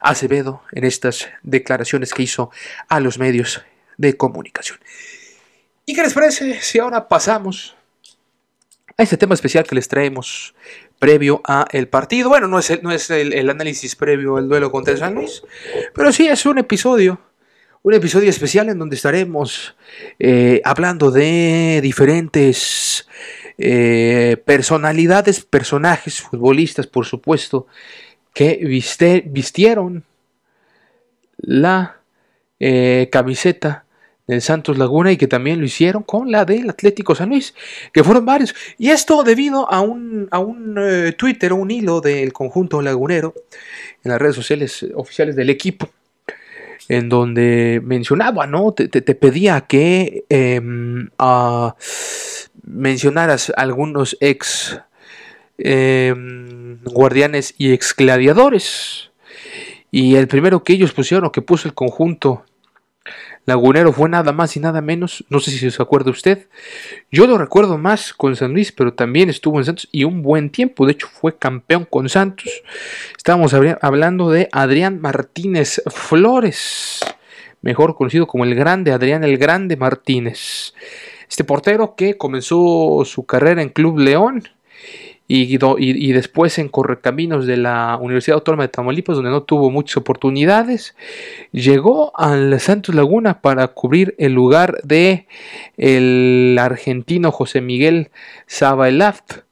Acevedo 0.00 0.62
en 0.72 0.84
estas 0.84 1.28
declaraciones 1.42 2.14
que 2.14 2.22
hizo 2.22 2.50
a 2.88 3.00
los 3.00 3.18
medios 3.18 3.62
de 3.98 4.16
comunicación. 4.16 4.78
¿Y 5.84 5.94
qué 5.94 6.02
les 6.02 6.14
parece 6.14 6.62
si 6.62 6.78
ahora 6.78 7.08
pasamos 7.08 7.76
a 9.00 9.02
este 9.02 9.16
tema 9.16 9.34
especial 9.34 9.64
que 9.64 9.74
les 9.74 9.88
traemos 9.88 10.54
previo 10.98 11.40
a 11.44 11.64
el 11.72 11.88
partido. 11.88 12.28
Bueno, 12.28 12.48
no 12.48 12.58
es, 12.58 12.68
el, 12.68 12.82
no 12.82 12.92
es 12.92 13.08
el, 13.10 13.48
análisis 13.48 13.96
previo 13.96 14.36
al 14.36 14.46
duelo 14.46 14.70
contra 14.70 14.94
San 14.94 15.14
Luis, 15.14 15.42
pero 15.94 16.12
sí 16.12 16.28
es 16.28 16.44
un 16.44 16.58
episodio, 16.58 17.18
un 17.82 17.94
episodio 17.94 18.28
especial 18.28 18.68
en 18.68 18.78
donde 18.78 18.96
estaremos 18.96 19.74
eh, 20.18 20.60
hablando 20.64 21.10
de 21.10 21.80
diferentes 21.82 23.08
eh, 23.56 24.36
personalidades, 24.44 25.46
personajes, 25.46 26.20
futbolistas, 26.20 26.86
por 26.86 27.06
supuesto, 27.06 27.66
que 28.34 28.60
vistieron 29.24 30.04
la 31.38 32.02
eh, 32.58 33.08
camiseta 33.10 33.86
del 34.30 34.42
Santos 34.42 34.78
Laguna 34.78 35.10
y 35.10 35.16
que 35.16 35.26
también 35.26 35.58
lo 35.58 35.66
hicieron 35.66 36.04
con 36.04 36.30
la 36.30 36.44
del 36.44 36.70
Atlético 36.70 37.16
San 37.16 37.30
Luis, 37.30 37.52
que 37.92 38.04
fueron 38.04 38.24
varios. 38.24 38.54
Y 38.78 38.90
esto 38.90 39.24
debido 39.24 39.70
a 39.70 39.80
un, 39.80 40.28
a 40.30 40.38
un 40.38 40.76
eh, 40.78 41.12
Twitter, 41.18 41.52
un 41.52 41.70
hilo 41.70 42.00
del 42.00 42.32
conjunto 42.32 42.80
lagunero 42.80 43.34
en 44.04 44.12
las 44.12 44.20
redes 44.20 44.36
sociales 44.36 44.86
oficiales 44.94 45.34
del 45.34 45.50
equipo, 45.50 45.90
en 46.88 47.08
donde 47.08 47.80
mencionaba, 47.84 48.46
¿no? 48.46 48.72
Te, 48.72 48.88
pedía 49.16 49.62
que 49.62 50.24
em, 50.28 51.08
mencionaras 52.62 53.52
algunos 53.56 54.16
ex 54.20 54.80
em, 55.58 56.78
guardianes 56.84 57.54
y 57.58 57.72
ex 57.72 57.96
gladiadores. 57.96 59.10
Y 59.90 60.14
el 60.14 60.28
primero 60.28 60.62
que 60.62 60.74
ellos 60.74 60.92
pusieron, 60.92 61.24
o 61.26 61.32
que 61.32 61.42
puso 61.42 61.66
el 61.66 61.74
conjunto 61.74 62.44
Lagunero 63.46 63.92
fue 63.92 64.08
nada 64.08 64.32
más 64.32 64.56
y 64.56 64.60
nada 64.60 64.80
menos, 64.80 65.24
no 65.28 65.40
sé 65.40 65.50
si 65.50 65.70
se 65.70 65.82
acuerda 65.82 66.10
usted, 66.10 66.48
yo 67.10 67.26
lo 67.26 67.38
recuerdo 67.38 67.78
más 67.78 68.12
con 68.12 68.36
San 68.36 68.52
Luis, 68.52 68.70
pero 68.72 68.92
también 68.92 69.30
estuvo 69.30 69.58
en 69.58 69.64
Santos 69.64 69.88
y 69.90 70.04
un 70.04 70.22
buen 70.22 70.50
tiempo, 70.50 70.86
de 70.86 70.92
hecho 70.92 71.08
fue 71.08 71.36
campeón 71.36 71.86
con 71.88 72.08
Santos. 72.08 72.62
Estábamos 73.16 73.54
hablando 73.80 74.30
de 74.30 74.48
Adrián 74.52 75.00
Martínez 75.00 75.82
Flores, 75.90 77.00
mejor 77.62 77.96
conocido 77.96 78.26
como 78.26 78.44
el 78.44 78.54
grande 78.54 78.92
Adrián 78.92 79.24
el 79.24 79.38
Grande 79.38 79.76
Martínez. 79.76 80.74
Este 81.28 81.44
portero 81.44 81.94
que 81.94 82.16
comenzó 82.16 83.02
su 83.04 83.24
carrera 83.24 83.62
en 83.62 83.70
Club 83.70 83.98
León 83.98 84.42
y, 85.32 86.12
después 86.12 86.58
en 86.58 86.68
Correcaminos 86.68 87.46
de 87.46 87.56
la 87.56 87.96
Universidad 88.00 88.34
Autónoma 88.34 88.64
de 88.64 88.68
Tamaulipas, 88.68 89.14
donde 89.14 89.30
no 89.30 89.44
tuvo 89.44 89.70
muchas 89.70 89.98
oportunidades, 89.98 90.96
llegó 91.52 92.12
al 92.18 92.58
Santos 92.58 92.96
Laguna 92.96 93.40
para 93.40 93.68
cubrir 93.68 94.16
el 94.18 94.32
lugar 94.32 94.80
de 94.82 95.28
el 95.76 96.56
argentino 96.60 97.30
José 97.30 97.60
Miguel 97.60 98.10
Sabaelaft, 98.48 99.42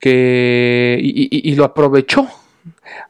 que 0.00 0.98
y, 1.00 1.54
lo 1.54 1.64
aprovechó, 1.64 2.26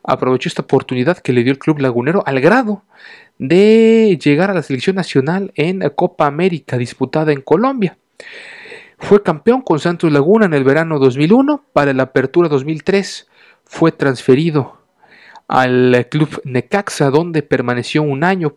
aprovechó 0.03 0.51
esta 0.51 0.63
oportunidad 0.63 1.17
que 1.17 1.33
le 1.33 1.45
dio 1.45 1.53
el 1.53 1.59
club 1.59 1.79
lagunero 1.79 2.23
al 2.27 2.41
grado 2.41 2.83
de 3.39 4.19
llegar 4.23 4.51
a 4.51 4.55
la 4.55 4.63
selección 4.63 4.97
nacional 4.97 5.51
en 5.55 5.81
Copa 5.97 6.27
América 6.27 6.77
disputada 6.77 7.33
en 7.33 7.41
Colombia. 7.41 7.97
Fue 8.99 9.23
campeón 9.23 9.63
con 9.63 9.81
Santos 9.81 10.13
Laguna 10.13 10.47
en 10.47 10.55
el 10.55 10.65
verano 10.65 10.99
2001. 10.99 11.65
Para 11.73 11.93
la 11.93 12.05
apertura 12.05 12.49
2003 12.49 13.29
fue 13.65 13.93
transferido 13.93 14.79
al 15.49 16.07
club 16.11 16.41
Necaxa, 16.45 17.11
donde 17.11 17.43
permaneció 17.43 18.03
un 18.03 18.25
año 18.25 18.57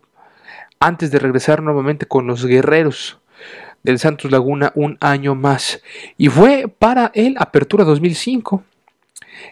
antes 0.80 1.10
de 1.10 1.18
regresar 1.18 1.62
nuevamente 1.62 2.06
con 2.06 2.26
los 2.26 2.46
guerreros 2.46 3.18
del 3.82 3.98
Santos 3.98 4.30
Laguna 4.30 4.72
un 4.74 4.96
año 5.00 5.34
más. 5.34 5.82
Y 6.16 6.28
fue 6.28 6.68
para 6.68 7.10
el 7.14 7.36
Apertura 7.38 7.84
2005 7.84 8.62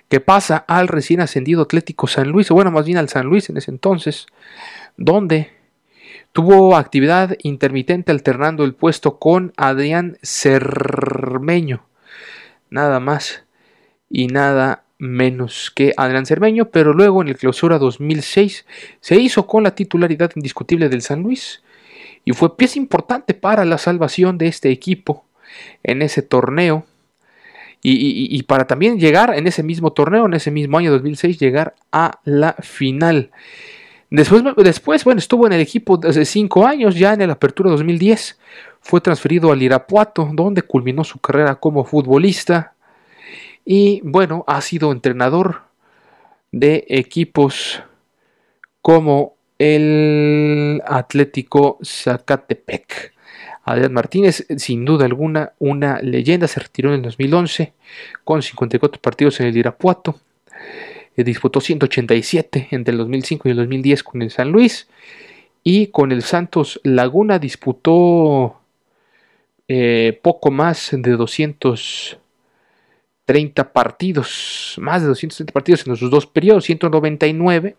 que 0.08 0.20
pasa 0.20 0.64
al 0.66 0.88
recién 0.88 1.20
ascendido 1.20 1.62
Atlético 1.62 2.06
San 2.06 2.28
Luis, 2.28 2.50
o 2.50 2.54
bueno, 2.54 2.70
más 2.70 2.86
bien 2.86 2.98
al 2.98 3.08
San 3.08 3.26
Luis 3.26 3.48
en 3.50 3.56
ese 3.56 3.70
entonces, 3.70 4.26
donde 4.96 5.55
Tuvo 6.36 6.76
actividad 6.76 7.34
intermitente 7.44 8.12
alternando 8.12 8.64
el 8.64 8.74
puesto 8.74 9.18
con 9.18 9.54
Adrián 9.56 10.18
Cermeño. 10.22 11.86
Nada 12.68 13.00
más 13.00 13.44
y 14.10 14.26
nada 14.26 14.84
menos 14.98 15.72
que 15.74 15.94
Adrián 15.96 16.26
Cermeño, 16.26 16.68
pero 16.68 16.92
luego 16.92 17.22
en 17.22 17.28
el 17.28 17.38
clausura 17.38 17.78
2006 17.78 18.66
se 19.00 19.16
hizo 19.18 19.46
con 19.46 19.62
la 19.62 19.74
titularidad 19.74 20.30
indiscutible 20.36 20.90
del 20.90 21.00
San 21.00 21.22
Luis 21.22 21.62
y 22.26 22.34
fue 22.34 22.54
pieza 22.54 22.78
importante 22.78 23.32
para 23.32 23.64
la 23.64 23.78
salvación 23.78 24.36
de 24.36 24.48
este 24.48 24.68
equipo 24.68 25.24
en 25.82 26.02
ese 26.02 26.20
torneo 26.20 26.84
y, 27.82 28.42
para 28.42 28.66
también 28.66 29.00
llegar 29.00 29.32
en 29.34 29.46
ese 29.46 29.62
mismo 29.62 29.94
torneo, 29.94 30.26
en 30.26 30.34
ese 30.34 30.50
mismo 30.50 30.76
año 30.76 30.90
2006, 30.90 31.38
llegar 31.38 31.76
a 31.92 32.20
la 32.24 32.52
final. 32.60 33.30
Después, 34.10 34.42
después, 34.56 35.04
bueno, 35.04 35.18
estuvo 35.18 35.46
en 35.46 35.52
el 35.54 35.60
equipo 35.60 35.98
hace 36.04 36.24
cinco 36.24 36.66
años, 36.66 36.94
ya 36.96 37.14
en 37.14 37.26
la 37.26 37.32
Apertura 37.32 37.70
2010. 37.70 38.38
Fue 38.80 39.00
transferido 39.00 39.50
al 39.50 39.62
Irapuato, 39.62 40.30
donde 40.32 40.62
culminó 40.62 41.02
su 41.02 41.18
carrera 41.18 41.56
como 41.56 41.84
futbolista. 41.84 42.74
Y 43.64 44.00
bueno, 44.04 44.44
ha 44.46 44.60
sido 44.60 44.92
entrenador 44.92 45.62
de 46.52 46.84
equipos 46.88 47.82
como 48.80 49.34
el 49.58 50.80
Atlético 50.86 51.78
Zacatepec. 51.82 53.12
Adrián 53.64 53.92
Martínez, 53.92 54.46
sin 54.56 54.84
duda 54.84 55.06
alguna, 55.06 55.52
una 55.58 56.00
leyenda, 56.00 56.46
se 56.46 56.60
retiró 56.60 56.90
en 56.90 56.96
el 56.96 57.02
2011 57.02 57.72
con 58.22 58.40
54 58.40 59.02
partidos 59.02 59.40
en 59.40 59.46
el 59.46 59.56
Irapuato 59.56 60.20
disputó 61.24 61.60
187 61.60 62.68
entre 62.70 62.92
el 62.92 62.98
2005 62.98 63.48
y 63.48 63.50
el 63.52 63.56
2010 63.58 64.02
con 64.02 64.22
el 64.22 64.30
San 64.30 64.52
Luis 64.52 64.88
y 65.62 65.88
con 65.88 66.12
el 66.12 66.22
Santos 66.22 66.80
Laguna 66.84 67.38
disputó 67.38 68.60
eh, 69.68 70.18
poco 70.22 70.50
más 70.50 70.90
de 70.92 71.12
200 71.12 72.18
230 73.26 73.72
partidos, 73.72 74.76
más 74.78 75.02
de 75.02 75.08
230 75.08 75.52
partidos 75.52 75.86
en 75.86 75.96
sus 75.96 76.10
dos 76.10 76.26
periodos, 76.26 76.64
199. 76.64 77.76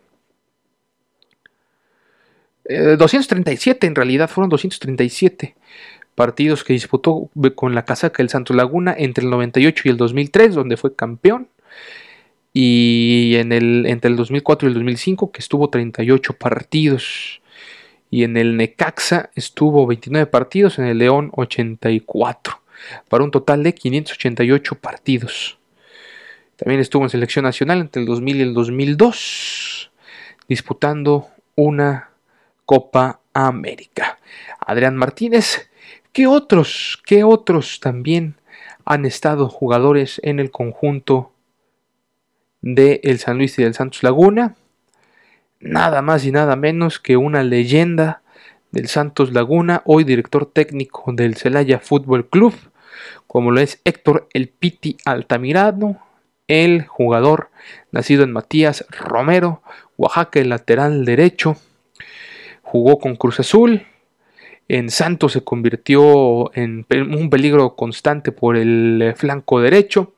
237 2.68 3.86
en 3.86 3.94
realidad, 3.94 4.28
fueron 4.28 4.50
237 4.50 5.56
partidos 6.14 6.64
que 6.64 6.74
disputó 6.74 7.30
con 7.54 7.74
la 7.74 7.86
casaca 7.86 8.18
del 8.18 8.28
Santos 8.28 8.54
Laguna 8.54 8.94
entre 8.96 9.24
el 9.24 9.30
98 9.30 9.82
y 9.86 9.88
el 9.88 9.96
2003, 9.96 10.54
donde 10.54 10.76
fue 10.76 10.94
campeón. 10.94 11.48
Y 12.60 13.36
en 13.36 13.52
el, 13.52 13.86
entre 13.86 14.10
el 14.10 14.16
2004 14.16 14.66
y 14.66 14.70
el 14.70 14.74
2005, 14.74 15.30
que 15.30 15.38
estuvo 15.38 15.70
38 15.70 16.32
partidos. 16.32 17.40
Y 18.10 18.24
en 18.24 18.36
el 18.36 18.56
Necaxa 18.56 19.30
estuvo 19.36 19.86
29 19.86 20.26
partidos, 20.26 20.80
en 20.80 20.86
el 20.86 20.98
León 20.98 21.30
84 21.34 22.60
para 23.08 23.22
un 23.22 23.30
total 23.30 23.62
de 23.62 23.74
588 23.74 24.74
partidos. 24.74 25.58
También 26.56 26.80
estuvo 26.80 27.04
en 27.04 27.10
selección 27.10 27.44
nacional 27.44 27.78
entre 27.78 28.02
el 28.02 28.08
2000 28.08 28.36
y 28.36 28.40
el 28.40 28.54
2002, 28.54 29.92
disputando 30.48 31.28
una 31.54 32.10
Copa 32.66 33.20
América. 33.34 34.18
Adrián 34.58 34.96
Martínez, 34.96 35.70
¿qué 36.12 36.26
otros, 36.26 37.00
qué 37.06 37.22
otros 37.22 37.78
también 37.78 38.34
han 38.84 39.04
estado 39.04 39.48
jugadores 39.48 40.20
en 40.24 40.40
el 40.40 40.50
conjunto 40.50 41.30
de 42.60 43.00
el 43.04 43.18
San 43.18 43.38
Luis 43.38 43.58
y 43.58 43.62
del 43.62 43.74
Santos 43.74 44.02
Laguna? 44.02 44.56
Nada 45.60 46.02
más 46.02 46.24
y 46.24 46.32
nada 46.32 46.56
menos 46.56 46.98
que 46.98 47.16
una 47.16 47.42
leyenda 47.42 48.22
del 48.70 48.88
Santos 48.88 49.32
Laguna, 49.32 49.82
hoy 49.84 50.04
director 50.04 50.46
técnico 50.46 51.12
del 51.12 51.36
Celaya 51.36 51.78
Fútbol 51.78 52.28
Club, 52.28 52.54
como 53.26 53.50
lo 53.50 53.60
es 53.60 53.80
Héctor 53.84 54.28
El 54.32 54.48
Piti 54.48 54.96
Altamirano, 55.04 56.00
el 56.46 56.86
jugador 56.86 57.50
nacido 57.92 58.24
en 58.24 58.32
Matías 58.32 58.84
Romero, 58.90 59.62
Oaxaca, 59.96 60.40
el 60.40 60.50
lateral 60.50 61.04
derecho, 61.04 61.56
jugó 62.62 62.98
con 62.98 63.16
Cruz 63.16 63.40
Azul, 63.40 63.86
en 64.68 64.90
Santos 64.90 65.32
se 65.32 65.42
convirtió 65.42 66.54
en 66.54 66.84
un 66.90 67.30
peligro 67.30 67.74
constante 67.74 68.32
por 68.32 68.56
el 68.56 69.14
flanco 69.16 69.60
derecho 69.60 70.12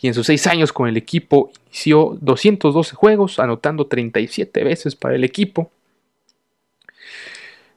y 0.00 0.08
en 0.08 0.14
sus 0.14 0.26
seis 0.26 0.46
años 0.48 0.72
con 0.72 0.88
el 0.88 0.96
equipo 0.96 1.52
inició 1.68 2.18
212 2.20 2.96
juegos, 2.96 3.38
anotando 3.38 3.86
37 3.86 4.64
veces 4.64 4.96
para 4.96 5.14
el 5.14 5.22
equipo. 5.22 5.70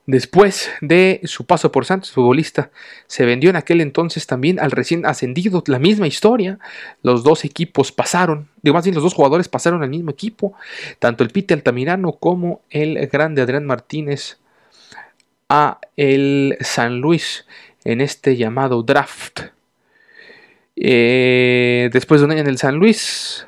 Después 0.08 0.70
de 0.80 1.20
su 1.26 1.46
paso 1.46 1.70
por 1.70 1.84
Santos, 1.84 2.12
futbolista 2.12 2.72
se 3.08 3.26
vendió 3.26 3.50
en 3.50 3.58
aquel 3.58 3.82
entonces 3.82 4.26
también 4.26 4.58
al 4.58 4.72
recién 4.72 5.06
ascendido. 5.06 5.64
La 5.68 5.80
misma 5.80 6.08
historia. 6.08 6.60
Los 7.04 7.24
dos 7.26 7.44
equipos 7.44 7.92
pasaron, 7.92 8.48
digo 8.62 8.74
más 8.74 8.86
bien 8.86 8.96
los 8.96 9.04
dos 9.04 9.14
jugadores 9.14 9.50
pasaron 9.50 9.84
al 9.84 9.90
mismo 9.90 10.10
equipo. 10.10 10.54
Tanto 11.00 11.26
el 11.26 11.30
Pite 11.30 11.54
Altamirano 11.54 12.14
como 12.14 12.62
el 12.70 13.06
grande 13.08 13.42
Adrián 13.42 13.66
Martínez 13.66 14.38
a 15.50 15.80
el 15.96 16.58
San 16.62 17.00
Luis 17.00 17.46
en 17.84 18.01
este 18.01 18.36
llamado 18.36 18.84
draft. 18.84 19.42
Eh, 20.75 21.89
después 21.92 22.22
de 22.22 22.25
un 22.25 22.32
año 22.32 22.42
en 22.42 22.48
el 22.48 22.58
San 22.58 22.75
Luis, 22.75 23.48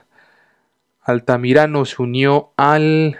Altamirano 1.03 1.85
se 1.85 2.01
unió 2.01 2.51
al 2.57 3.19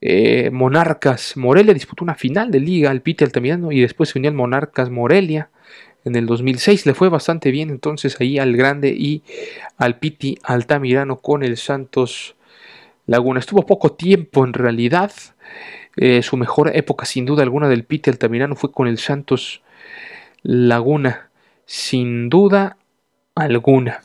eh, 0.00 0.50
Monarcas 0.50 1.36
Morelia 1.36 1.74
disputó 1.74 2.04
una 2.04 2.14
final 2.14 2.50
de 2.50 2.60
liga 2.60 2.90
al 2.90 3.02
Pite 3.02 3.24
Altamirano 3.24 3.70
y 3.70 3.80
después 3.80 4.08
se 4.08 4.18
unió 4.18 4.30
al 4.30 4.36
Monarcas 4.36 4.88
Morelia 4.88 5.50
en 6.04 6.16
el 6.16 6.26
2006. 6.26 6.86
Le 6.86 6.94
fue 6.94 7.08
bastante 7.08 7.50
bien 7.50 7.70
entonces 7.70 8.20
ahí 8.20 8.38
al 8.38 8.56
Grande 8.56 8.90
y 8.90 9.22
al 9.76 9.98
Piti 9.98 10.38
Altamirano 10.42 11.16
con 11.16 11.42
el 11.42 11.56
Santos 11.56 12.36
Laguna. 13.06 13.40
Estuvo 13.40 13.66
poco 13.66 13.92
tiempo 13.92 14.44
en 14.44 14.52
realidad. 14.52 15.12
Eh, 15.96 16.22
su 16.22 16.36
mejor 16.36 16.74
época 16.74 17.04
sin 17.04 17.26
duda 17.26 17.42
alguna 17.42 17.68
del 17.68 17.84
Piti 17.84 18.10
Altamirano 18.10 18.56
fue 18.56 18.72
con 18.72 18.86
el 18.88 18.98
Santos 18.98 19.62
Laguna. 20.42 21.30
Sin 21.66 22.28
duda 22.28 22.76
alguna 23.34 24.00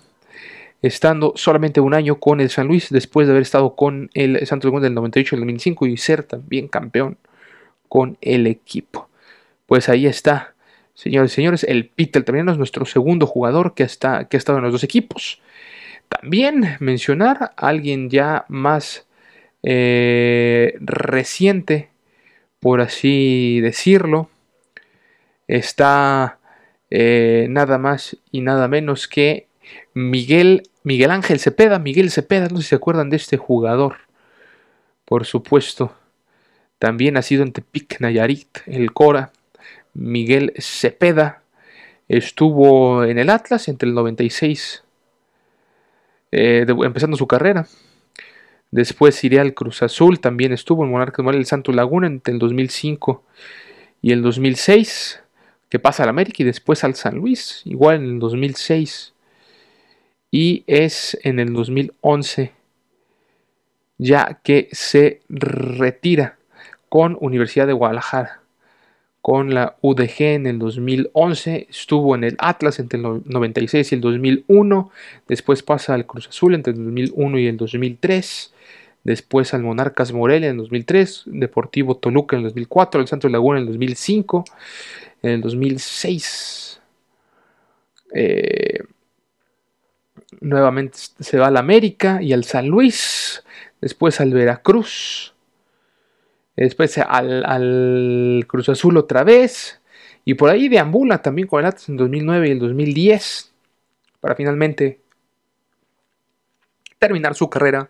estando 0.88 1.34
solamente 1.36 1.82
un 1.82 1.94
año 1.94 2.20
con 2.20 2.40
el 2.40 2.50
San 2.50 2.68
Luis 2.68 2.90
después 2.90 3.26
de 3.26 3.32
haber 3.32 3.42
estado 3.42 3.76
con 3.76 4.10
el 4.14 4.46
Santos 4.46 4.66
Laguna 4.66 4.84
del 4.84 4.94
98 4.94 5.36
al 5.36 5.42
2005 5.42 5.88
y 5.88 5.98
ser 5.98 6.24
también 6.24 6.68
campeón 6.68 7.18
con 7.90 8.18
el 8.22 8.46
equipo. 8.46 9.10
Pues 9.66 9.90
ahí 9.90 10.06
está, 10.06 10.54
señores 10.94 11.32
y 11.32 11.36
señores, 11.36 11.64
el 11.64 11.88
Peter 11.88 12.24
también 12.24 12.50
es 12.50 12.58
nuestro 12.58 12.86
segundo 12.86 13.26
jugador 13.26 13.74
que, 13.74 13.84
está, 13.84 14.26
que 14.26 14.38
ha 14.38 14.40
estado 14.40 14.60
en 14.60 14.66
los 14.66 14.74
dos 14.74 14.84
equipos. 14.84 15.42
También 16.08 16.78
mencionar 16.80 17.54
a 17.58 17.68
alguien 17.68 18.10
ya 18.10 18.46
más 18.48 19.08
eh, 19.68 20.76
reciente, 20.80 21.90
por 22.60 22.82
así 22.82 23.60
decirlo, 23.62 24.30
está 25.48 26.38
eh, 26.92 27.48
nada 27.50 27.80
más 27.80 28.18
y 28.32 28.42
nada 28.42 28.68
menos 28.68 29.08
que 29.08 29.48
Miguel, 29.96 30.70
Miguel 30.84 31.10
Ángel 31.10 31.40
Cepeda, 31.40 31.80
Miguel 31.80 32.12
Cepeda, 32.12 32.48
no 32.48 32.58
sé 32.58 32.64
si 32.64 32.70
se 32.70 32.76
acuerdan 32.76 33.10
de 33.10 33.18
este 33.18 33.38
jugador, 33.38 33.96
por 35.04 35.26
supuesto. 35.26 35.96
También 36.78 37.16
nacido 37.16 37.42
en 37.42 37.52
Tepic, 37.52 38.00
Nayarit, 38.02 38.60
el 38.68 38.94
Cora. 38.94 39.32
Miguel 39.96 40.54
Cepeda 40.60 41.42
estuvo 42.08 43.04
en 43.04 43.18
el 43.18 43.32
Atlas 43.32 43.68
entre 43.68 43.90
el 43.90 43.96
96, 43.96 44.84
eh, 46.32 46.66
empezando 46.68 47.18
su 47.18 47.26
carrera. 47.26 47.66
Después 48.72 49.24
iría 49.24 49.42
al 49.42 49.54
Cruz 49.54 49.82
Azul, 49.84 50.20
también 50.20 50.52
estuvo 50.52 50.84
en 50.84 50.92
Monarcas 50.92 51.26
el 51.28 51.46
Santo 51.46 51.72
Laguna 51.72 52.08
entre 52.08 52.34
el 52.34 52.40
2005 52.40 53.24
y 54.02 54.12
el 54.12 54.22
2006, 54.22 55.22
que 55.70 55.80
pasa 55.80 56.04
al 56.04 56.10
América 56.10 56.44
y 56.44 56.46
después 56.46 56.84
al 56.84 56.96
San 56.96 57.16
Luis, 57.16 57.62
igual 57.66 57.98
en 57.98 58.04
el 58.06 58.20
2006 58.20 59.14
y 60.32 60.64
es 60.68 61.18
en 61.24 61.40
el 61.40 61.54
2011 61.54 62.52
ya 63.98 64.40
que 64.44 64.70
se 64.72 65.22
retira 65.30 66.38
con 66.90 67.18
Universidad 67.20 67.68
de 67.68 67.74
Guadalajara. 67.74 68.42
Con 69.26 69.56
la 69.56 69.76
UDG 69.82 70.22
en 70.22 70.46
el 70.46 70.60
2011, 70.60 71.66
estuvo 71.68 72.14
en 72.14 72.24
el 72.24 72.36
Atlas 72.38 72.78
entre 72.78 73.00
el 73.00 73.24
96 73.26 73.92
y 73.92 73.96
el 73.96 74.02
2001, 74.02 74.92
después 75.28 75.64
pasa 75.64 75.96
al 75.96 76.06
Cruz 76.06 76.28
Azul 76.28 76.54
entre 76.54 76.74
el 76.74 76.86
2001 76.86 77.40
y 77.40 77.48
el 77.48 77.58
2003, 77.58 78.54
después 79.04 79.56
al 79.56 79.64
Monarcas 79.64 80.14
Morelia 80.14 80.50
en 80.50 80.58
el 80.58 80.62
2003, 80.62 81.24
Deportivo 81.26 81.98
Toluca 81.98 82.36
en 82.36 82.42
el 82.42 82.50
2004, 82.50 83.02
el 83.02 83.08
Santos 83.08 83.32
Laguna 83.32 83.58
en 83.58 83.64
el 83.64 83.70
2005, 83.70 84.46
en 85.24 85.32
el 85.32 85.42
2006. 85.42 86.82
Eh, 88.14 88.84
nuevamente 90.40 91.00
se 91.20 91.40
va 91.40 91.48
al 91.48 91.58
América 91.58 92.22
y 92.22 92.32
al 92.32 92.44
San 92.44 92.68
Luis, 92.68 93.44
después 93.82 94.22
al 94.22 94.32
Veracruz, 94.36 95.35
después 96.56 96.98
al, 96.98 98.46
Cruz 98.48 98.70
Azul 98.70 98.98
otra 98.98 99.24
vez, 99.24 99.82
y 100.24 100.34
por 100.36 100.50
ahí 100.50 100.70
deambula 100.70 101.22
también 101.22 101.48
con 101.48 101.60
el 101.60 101.68
Atlas 101.68 101.90
en 101.90 101.98
2009 101.98 102.48
y 102.48 102.52
el 102.52 102.60
2010, 102.60 103.54
para 104.20 104.36
finalmente 104.36 105.00
terminar 106.98 107.36
su 107.36 107.50
carrera 107.50 107.88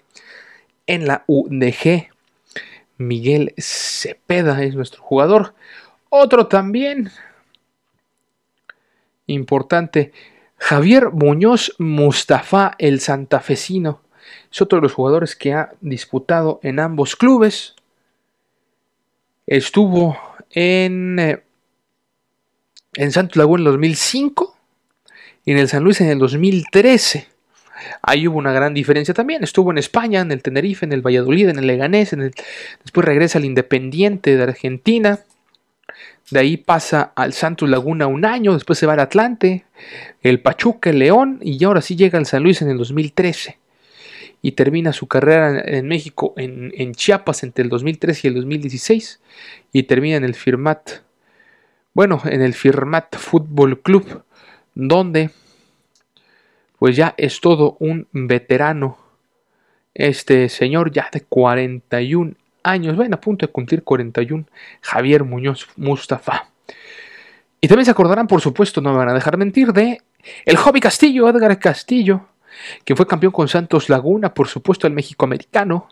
en 0.87 1.07
la 1.07 1.23
UDG. 1.27 2.09
Miguel 2.97 3.53
Cepeda 3.57 4.63
es 4.63 4.75
nuestro 4.75 5.01
jugador. 5.01 5.53
Otro 6.09 6.47
también 6.47 7.11
importante 9.27 10.13
Javier 10.57 11.11
Muñoz 11.11 11.75
Mustafa, 11.77 12.75
el 12.79 12.99
santafesino, 12.99 14.01
es 14.51 14.61
otro 14.61 14.77
de 14.77 14.83
los 14.83 14.93
jugadores 14.93 15.35
que 15.35 15.53
ha 15.53 15.73
disputado 15.81 16.59
en 16.63 16.79
ambos 16.79 17.15
clubes. 17.15 17.75
Estuvo 19.47 20.17
en, 20.51 21.19
eh, 21.19 21.43
en 22.95 23.11
Santos 23.11 23.37
Laguna 23.37 23.61
en 23.61 23.67
el 23.67 23.73
2005 23.73 24.57
y 25.45 25.51
en 25.51 25.57
el 25.59 25.67
San 25.69 25.83
Luis 25.83 26.01
en 26.01 26.09
el 26.09 26.19
2013. 26.19 27.27
Ahí 28.01 28.27
hubo 28.27 28.37
una 28.37 28.53
gran 28.53 28.73
diferencia 28.73 29.13
también. 29.13 29.43
Estuvo 29.43 29.71
en 29.71 29.77
España, 29.77 30.21
en 30.21 30.31
el 30.31 30.41
Tenerife, 30.41 30.85
en 30.85 30.93
el 30.93 31.01
Valladolid, 31.01 31.49
en 31.49 31.59
el 31.59 31.67
Leganés, 31.67 32.13
en 32.13 32.21
el... 32.21 32.33
después 32.81 33.05
regresa 33.05 33.37
al 33.37 33.45
Independiente 33.45 34.35
de 34.35 34.43
Argentina. 34.43 35.19
De 36.31 36.39
ahí 36.39 36.57
pasa 36.57 37.11
al 37.15 37.33
Santos 37.33 37.69
Laguna 37.69 38.07
un 38.07 38.25
año, 38.25 38.53
después 38.53 38.79
se 38.79 38.87
va 38.87 38.93
al 38.93 38.99
Atlante, 38.99 39.65
el 40.23 40.41
Pachuca, 40.41 40.89
el 40.89 40.99
León 40.99 41.39
y 41.43 41.63
ahora 41.63 41.81
sí 41.81 41.95
llega 41.95 42.17
al 42.17 42.25
San 42.25 42.41
Luis 42.41 42.63
en 42.63 42.69
el 42.69 42.77
2013. 42.77 43.59
Y 44.45 44.51
termina 44.51 44.93
su 44.93 45.07
carrera 45.07 45.59
en, 45.59 45.87
México, 45.87 46.35
en, 46.37 46.93
Chiapas, 46.93 47.41
entre 47.41 47.63
el 47.63 47.69
2013 47.71 48.27
y 48.27 48.29
el 48.29 48.35
2016. 48.35 49.19
Y 49.73 49.81
termina 49.83 50.17
en 50.17 50.23
el 50.23 50.35
Firmat, 50.35 50.87
bueno, 51.95 52.21
en 52.25 52.43
el 52.43 52.53
Firmat 52.53 53.15
Fútbol 53.15 53.81
Club, 53.81 54.21
donde 54.75 55.31
pues 56.77 56.95
ya 56.95 57.15
es 57.17 57.41
todo 57.41 57.75
un 57.79 58.07
veterano. 58.11 58.99
Este 59.95 60.47
señor 60.49 60.91
ya 60.91 61.09
de 61.11 61.21
41 61.21 62.35
años, 62.61 62.97
ven 62.97 63.15
a 63.15 63.19
punto 63.19 63.47
de 63.47 63.51
cumplir 63.51 63.81
41, 63.81 64.45
Javier 64.81 65.23
Muñoz 65.23 65.67
Mustafa. 65.75 66.51
Y 67.61 67.67
también 67.67 67.85
se 67.85 67.91
acordarán, 67.91 68.27
por 68.27 68.41
supuesto, 68.41 68.79
no 68.79 68.91
me 68.91 68.97
van 68.97 69.09
a 69.09 69.15
dejar 69.15 69.37
mentir, 69.37 69.73
de 69.73 70.03
el 70.45 70.57
Hobby 70.57 70.81
Castillo, 70.81 71.27
Edgar 71.27 71.57
Castillo, 71.57 72.27
que 72.83 72.95
fue 72.95 73.07
campeón 73.07 73.31
con 73.31 73.47
Santos 73.47 73.89
Laguna, 73.89 74.33
por 74.33 74.47
supuesto, 74.47 74.87
el 74.87 74.93
México 74.93 75.25
americano. 75.25 75.87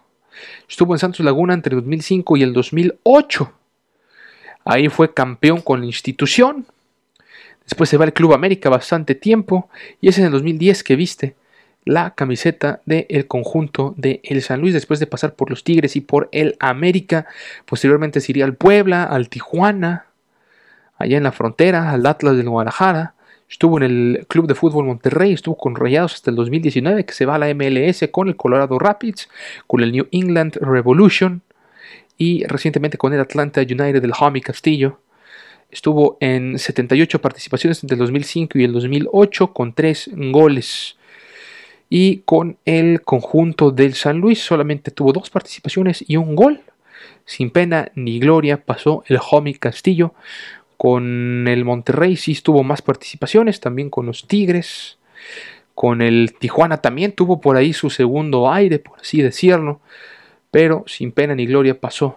Estuvo 0.67 0.93
en 0.93 0.99
Santos 0.99 1.25
Laguna 1.25 1.53
entre 1.53 1.75
el 1.75 1.81
2005 1.81 2.37
y 2.37 2.43
el 2.43 2.53
2008. 2.53 3.53
Ahí 4.65 4.89
fue 4.89 5.13
campeón 5.13 5.61
con 5.61 5.81
la 5.81 5.85
institución. 5.85 6.65
Después 7.63 7.89
se 7.89 7.97
va 7.97 8.05
al 8.05 8.13
Club 8.13 8.33
América 8.33 8.69
bastante 8.69 9.15
tiempo. 9.15 9.69
Y 10.01 10.09
es 10.09 10.17
en 10.17 10.25
el 10.25 10.31
2010 10.31 10.83
que 10.83 10.95
viste 10.95 11.35
la 11.85 12.11
camiseta 12.11 12.81
del 12.85 13.27
conjunto 13.27 13.93
de 13.97 14.21
el 14.23 14.41
San 14.41 14.61
Luis 14.61 14.73
después 14.73 14.99
de 14.99 15.07
pasar 15.07 15.35
por 15.35 15.49
los 15.49 15.63
Tigres 15.63 15.95
y 15.95 16.01
por 16.01 16.29
el 16.31 16.55
América. 16.59 17.27
Posteriormente 17.65 18.21
se 18.21 18.31
iría 18.31 18.45
al 18.45 18.55
Puebla, 18.55 19.03
al 19.03 19.29
Tijuana, 19.29 20.07
allá 20.97 21.17
en 21.17 21.23
la 21.23 21.31
frontera, 21.31 21.91
al 21.91 22.05
Atlas 22.05 22.37
del 22.37 22.49
Guadalajara. 22.49 23.15
Estuvo 23.53 23.77
en 23.77 23.83
el 23.83 24.25
Club 24.27 24.47
de 24.47 24.55
Fútbol 24.55 24.87
Monterrey, 24.87 25.31
estuvo 25.31 25.55
con 25.55 25.75
Rayados 25.75 26.15
hasta 26.15 26.31
el 26.31 26.35
2019, 26.35 27.05
que 27.05 27.13
se 27.13 27.27
va 27.27 27.35
a 27.35 27.37
la 27.37 27.53
MLS 27.53 28.03
con 28.09 28.27
el 28.27 28.35
Colorado 28.35 28.79
Rapids, 28.79 29.29
con 29.67 29.81
el 29.83 29.91
New 29.91 30.07
England 30.09 30.57
Revolution 30.59 31.43
y 32.17 32.45
recientemente 32.45 32.97
con 32.97 33.13
el 33.13 33.19
Atlanta 33.19 33.61
United 33.61 34.01
del 34.01 34.13
Homie 34.19 34.41
Castillo. 34.41 35.01
Estuvo 35.69 36.17
en 36.19 36.57
78 36.57 37.21
participaciones 37.21 37.83
entre 37.83 37.93
el 37.93 37.99
2005 37.99 38.57
y 38.57 38.63
el 38.63 38.73
2008 38.73 39.53
con 39.53 39.73
3 39.73 40.09
goles. 40.31 40.97
Y 41.91 42.23
con 42.25 42.57
el 42.65 43.03
conjunto 43.03 43.69
del 43.69 43.93
San 43.93 44.17
Luis 44.17 44.39
solamente 44.39 44.89
tuvo 44.89 45.13
dos 45.13 45.29
participaciones 45.29 46.03
y 46.07 46.17
un 46.17 46.35
gol. 46.35 46.61
Sin 47.25 47.51
pena 47.51 47.91
ni 47.93 48.17
gloria 48.17 48.57
pasó 48.57 49.03
el 49.07 49.19
Homie 49.29 49.59
Castillo. 49.59 50.15
Con 50.83 51.47
el 51.47 51.63
Monterrey 51.63 52.17
sí 52.17 52.35
tuvo 52.43 52.61
más 52.61 52.81
participaciones, 52.81 53.61
también 53.61 53.89
con 53.89 54.05
los 54.05 54.27
Tigres. 54.27 54.97
Con 55.73 56.01
el 56.01 56.33
Tijuana 56.37 56.81
también 56.81 57.13
tuvo 57.13 57.39
por 57.39 57.55
ahí 57.55 57.71
su 57.71 57.89
segundo 57.89 58.51
aire, 58.51 58.79
por 58.79 58.99
así 58.99 59.21
decirlo. 59.21 59.79
Pero 60.51 60.83
sin 60.85 61.13
pena 61.13 61.35
ni 61.35 61.45
gloria 61.45 61.79
pasó 61.79 62.15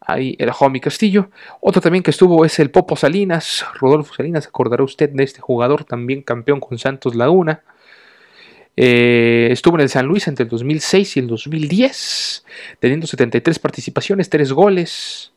ahí 0.00 0.34
el 0.40 0.50
Homie 0.58 0.80
Castillo. 0.80 1.30
Otro 1.60 1.80
también 1.80 2.02
que 2.02 2.10
estuvo 2.10 2.44
es 2.44 2.58
el 2.58 2.72
Popo 2.72 2.96
Salinas, 2.96 3.64
Rodolfo 3.80 4.12
Salinas, 4.12 4.48
acordará 4.48 4.82
usted 4.82 5.10
de 5.10 5.22
este 5.22 5.40
jugador, 5.40 5.84
también 5.84 6.22
campeón 6.22 6.58
con 6.58 6.76
Santos 6.76 7.14
Laguna. 7.14 7.62
Eh, 8.76 9.46
estuvo 9.52 9.76
en 9.76 9.82
el 9.82 9.88
San 9.90 10.06
Luis 10.06 10.26
entre 10.26 10.42
el 10.42 10.48
2006 10.48 11.18
y 11.18 11.20
el 11.20 11.28
2010, 11.28 12.44
teniendo 12.80 13.06
73 13.06 13.60
participaciones, 13.60 14.28
3 14.28 14.50
goles. 14.50 15.30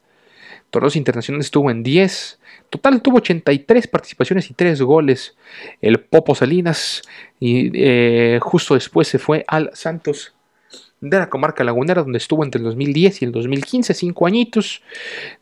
Torneos 0.71 0.95
internacionales 0.95 1.47
estuvo 1.47 1.69
en 1.69 1.83
10. 1.83 2.39
Total 2.69 3.01
tuvo 3.01 3.17
83 3.17 3.87
participaciones 3.87 4.49
y 4.49 4.53
3 4.53 4.81
goles. 4.81 5.35
El 5.81 5.99
Popo 5.99 6.33
Salinas. 6.33 7.03
Y 7.39 7.71
eh, 7.75 8.39
justo 8.41 8.73
después 8.73 9.07
se 9.07 9.19
fue 9.19 9.45
al 9.47 9.69
Santos 9.73 10.33
de 11.01 11.17
la 11.17 11.29
comarca 11.29 11.63
lagunera, 11.63 12.03
donde 12.03 12.19
estuvo 12.19 12.43
entre 12.43 12.59
el 12.59 12.65
2010 12.65 13.21
y 13.21 13.25
el 13.25 13.31
2015, 13.31 13.93
5 13.93 14.27
añitos, 14.27 14.81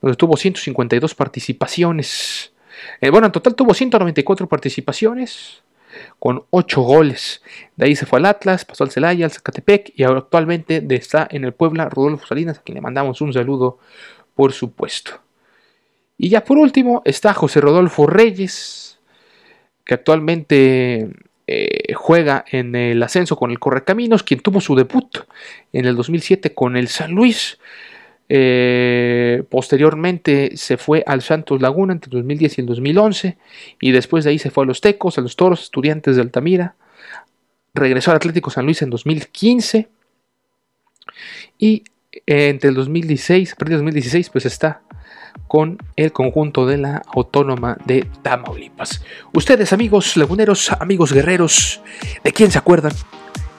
donde 0.02 0.16
tuvo 0.16 0.36
152 0.36 1.14
participaciones. 1.16 2.54
Eh, 3.02 3.10
bueno, 3.10 3.28
en 3.28 3.34
total 3.34 3.56
tuvo 3.56 3.74
194 3.74 4.48
participaciones 4.48 5.62
con 6.18 6.44
8 6.50 6.82
goles. 6.82 7.42
De 7.76 7.88
ahí 7.88 7.96
se 7.96 8.06
fue 8.06 8.20
al 8.20 8.26
Atlas, 8.26 8.66
pasó 8.66 8.84
al 8.84 8.92
Celaya, 8.92 9.26
al 9.26 9.32
Zacatepec 9.32 9.92
y 9.96 10.04
actualmente 10.04 10.84
está 10.92 11.28
en 11.30 11.44
el 11.44 11.54
Puebla 11.54 11.90
Rodolfo 11.90 12.26
Salinas, 12.26 12.60
a 12.60 12.62
quien 12.62 12.76
le 12.76 12.82
mandamos 12.82 13.22
un 13.22 13.34
saludo, 13.34 13.80
por 14.36 14.54
supuesto. 14.54 15.20
Y 16.18 16.30
ya 16.30 16.44
por 16.44 16.58
último 16.58 17.02
está 17.06 17.34
José 17.34 17.62
Rodolfo 17.62 18.06
Reyes, 18.06 19.00
que 19.86 19.94
actualmente 19.94 21.10
eh, 21.48 21.94
juega 21.96 22.46
en 22.52 22.76
el 22.76 23.02
ascenso 23.02 23.36
con 23.36 23.52
el 23.52 23.58
Correcaminos, 23.58 24.22
quien 24.22 24.42
tuvo 24.42 24.62
su 24.62 24.76
debut 24.76 25.18
en 25.74 25.86
el 25.86 25.96
2007 25.96 26.54
con 26.54 26.78
el 26.78 26.90
San 26.90 27.12
Luis. 27.12 27.58
Eh, 28.32 29.44
posteriormente 29.50 30.56
se 30.56 30.78
fue 30.78 31.04
al 31.08 31.24
Santos 31.24 31.60
Laguna 31.60 31.94
entre 31.94 32.10
el 32.10 32.18
2010 32.18 32.58
y 32.58 32.62
el 32.62 32.68
2011 32.68 33.38
y 33.82 33.92
después 33.92 34.24
de 34.24 34.30
ahí 34.30 34.38
se 34.38 34.52
fue 34.52 34.66
a 34.66 34.68
los 34.68 34.82
Tecos, 34.82 35.18
a 35.18 35.22
los 35.22 35.36
Toros, 35.36 35.64
estudiantes 35.64 36.16
de 36.16 36.22
Altamira. 36.22 36.76
Regresó 37.74 38.12
al 38.12 38.18
Atlético 38.18 38.52
San 38.52 38.66
Luis 38.66 38.84
en 38.84 38.92
2015 38.92 39.88
y 41.58 41.84
entre 42.26 42.70
el 42.70 42.76
2016, 42.76 43.56
a 43.60 43.66
2016 43.66 44.30
pues 44.30 44.46
está 44.46 44.82
con 45.48 45.78
el 45.96 46.12
conjunto 46.12 46.66
de 46.66 46.78
la 46.78 47.02
Autónoma 47.14 47.78
de 47.86 48.08
Tamaulipas. 48.22 49.02
Ustedes, 49.34 49.74
amigos 49.74 50.18
laguneros, 50.18 50.72
amigos 50.80 51.12
guerreros, 51.14 51.82
¿de 52.24 52.32
quién 52.32 52.52
se 52.52 52.58
acuerdan? 52.58 52.94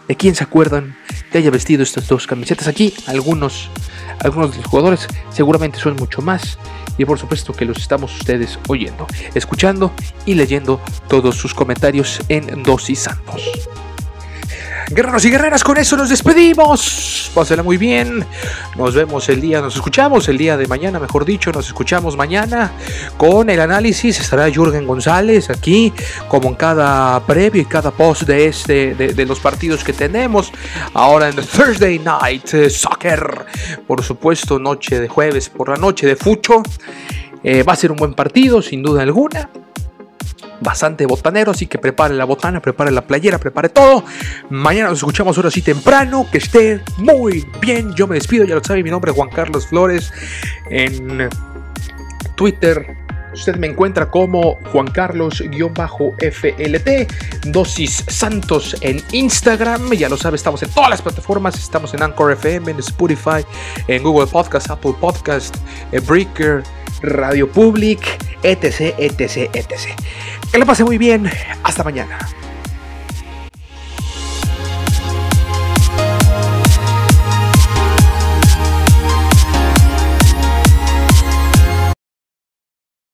¿De 0.09 0.17
quién 0.17 0.35
se 0.35 0.45
acuerdan 0.45 0.97
que 1.31 1.39
haya 1.39 1.51
vestido 1.51 1.83
estas 1.83 2.09
dos 2.09 2.27
camisetas 2.27 2.67
aquí? 2.67 2.95
Algunos, 3.07 3.71
algunos 4.19 4.53
de 4.53 4.59
los 4.59 4.67
jugadores 4.67 5.07
seguramente 5.31 5.79
son 5.79 5.97
mucho 5.97 6.23
más. 6.23 6.59
Y 6.99 7.05
por 7.05 7.19
supuesto 7.19 7.53
que 7.53 7.65
los 7.65 7.79
estamos 7.79 8.15
ustedes 8.17 8.59
oyendo, 8.69 9.07
escuchando 9.35 9.93
y 10.27 10.35
leyendo 10.35 10.81
todos 11.09 11.37
sus 11.37 11.55
comentarios 11.55 12.21
en 12.29 12.63
Dosis 12.63 12.99
Santos. 12.99 13.69
Guerreros 14.93 15.25
y 15.25 15.31
guerreras, 15.31 15.63
con 15.63 15.79
eso 15.79 15.97
nos 15.97 16.09
despedimos. 16.09 17.31
Pásenla 17.33 17.63
muy 17.63 17.77
bien. 17.77 18.27
Nos 18.77 18.93
vemos 18.93 19.29
el 19.29 19.41
día, 19.41 19.61
nos 19.61 19.77
escuchamos 19.77 20.29
el 20.29 20.37
día 20.37 20.57
de 20.57 20.67
mañana, 20.67 20.99
mejor 20.99 21.25
dicho, 21.25 21.53
nos 21.53 21.69
escuchamos 21.69 22.17
mañana 22.17 22.73
con 23.17 23.49
el 23.51 23.61
análisis. 23.61 24.19
Estará 24.19 24.51
Jürgen 24.51 24.89
González 24.89 25.49
aquí, 25.49 25.93
como 26.27 26.49
en 26.49 26.57
cada 26.57 27.25
previo 27.25 27.63
y 27.63 27.67
cada 27.67 27.93
post 27.93 28.23
de 28.23 28.47
este, 28.47 28.97
de, 28.97 29.27
los 29.27 29.39
partidos 29.39 29.85
que 29.85 29.93
tenemos. 29.93 30.51
Ahora 30.93 31.29
en 31.29 31.37
Thursday 31.37 32.01
Night 32.01 32.49
Soccer, 32.69 33.47
por 33.87 34.03
supuesto, 34.03 34.59
noche 34.59 34.99
de 34.99 35.07
jueves 35.07 35.49
por 35.51 35.69
la 35.69 35.77
noche 35.77 36.09
de 36.09 36.17
Fucho. 36.17 36.65
Eh, 37.45 37.63
va 37.63 37.75
a 37.75 37.77
ser 37.77 37.93
un 37.93 37.97
buen 37.97 38.15
partido, 38.15 38.61
sin 38.61 38.83
duda 38.83 39.03
alguna 39.03 39.49
bastante 40.61 41.07
botanero, 41.07 41.51
así 41.51 41.67
que 41.67 41.79
prepare 41.79 42.15
la 42.15 42.25
botana, 42.25 42.61
prepare 42.61 42.91
la 42.91 43.03
playera, 43.03 43.39
prepare 43.39 43.69
todo. 43.69 44.05
Mañana 44.51 44.91
nos 44.91 44.99
escuchamos 44.99 45.37
ahora 45.37 45.51
sí 45.51 45.63
temprano, 45.63 46.27
que 46.31 46.39
esté 46.39 46.83
muy 46.99 47.47
bien. 47.61 47.95
Yo 47.95 48.07
me 48.07 48.15
despido, 48.17 48.45
ya 48.45 48.55
lo 48.55 48.65
sabe, 48.65 48.83
mi 48.83 48.91
nombre 48.91 49.11
es 49.11 49.17
Juan 49.17 49.31
Carlos 49.31 49.67
Flores 49.67 50.13
en 50.71 51.29
Twitter. 52.37 52.97
Usted 53.33 53.57
me 53.57 53.67
encuentra 53.67 54.11
como 54.11 54.59
Juan 54.73 54.89
Carlos-FLT, 54.89 56.89
Dosis 57.47 58.05
Santos 58.09 58.77
en 58.81 59.03
Instagram. 59.13 59.93
Ya 59.93 60.09
lo 60.09 60.17
sabe, 60.17 60.37
estamos 60.37 60.63
en 60.63 60.71
todas 60.71 60.91
las 60.91 61.03
plataformas. 61.03 61.57
Estamos 61.57 61.95
en 61.95 62.03
Anchor 62.03 62.33
FM, 62.33 62.73
en 62.73 62.79
Spotify, 62.79 63.45
en 63.87 64.03
Google 64.03 64.27
Podcast, 64.27 64.71
Apple 64.71 64.95
Podcast, 65.01 65.57
en 65.93 66.05
Breaker, 66.05 66.63
Radio 67.03 67.51
Public, 67.51 68.01
etc, 68.43 68.95
etc, 68.99 69.51
etc. 69.55 69.95
Que 70.51 70.59
lo 70.59 70.67
pase 70.67 70.85
muy 70.85 70.99
bien. 70.99 71.31
Hasta 71.63 71.85
mañana. 71.85 72.19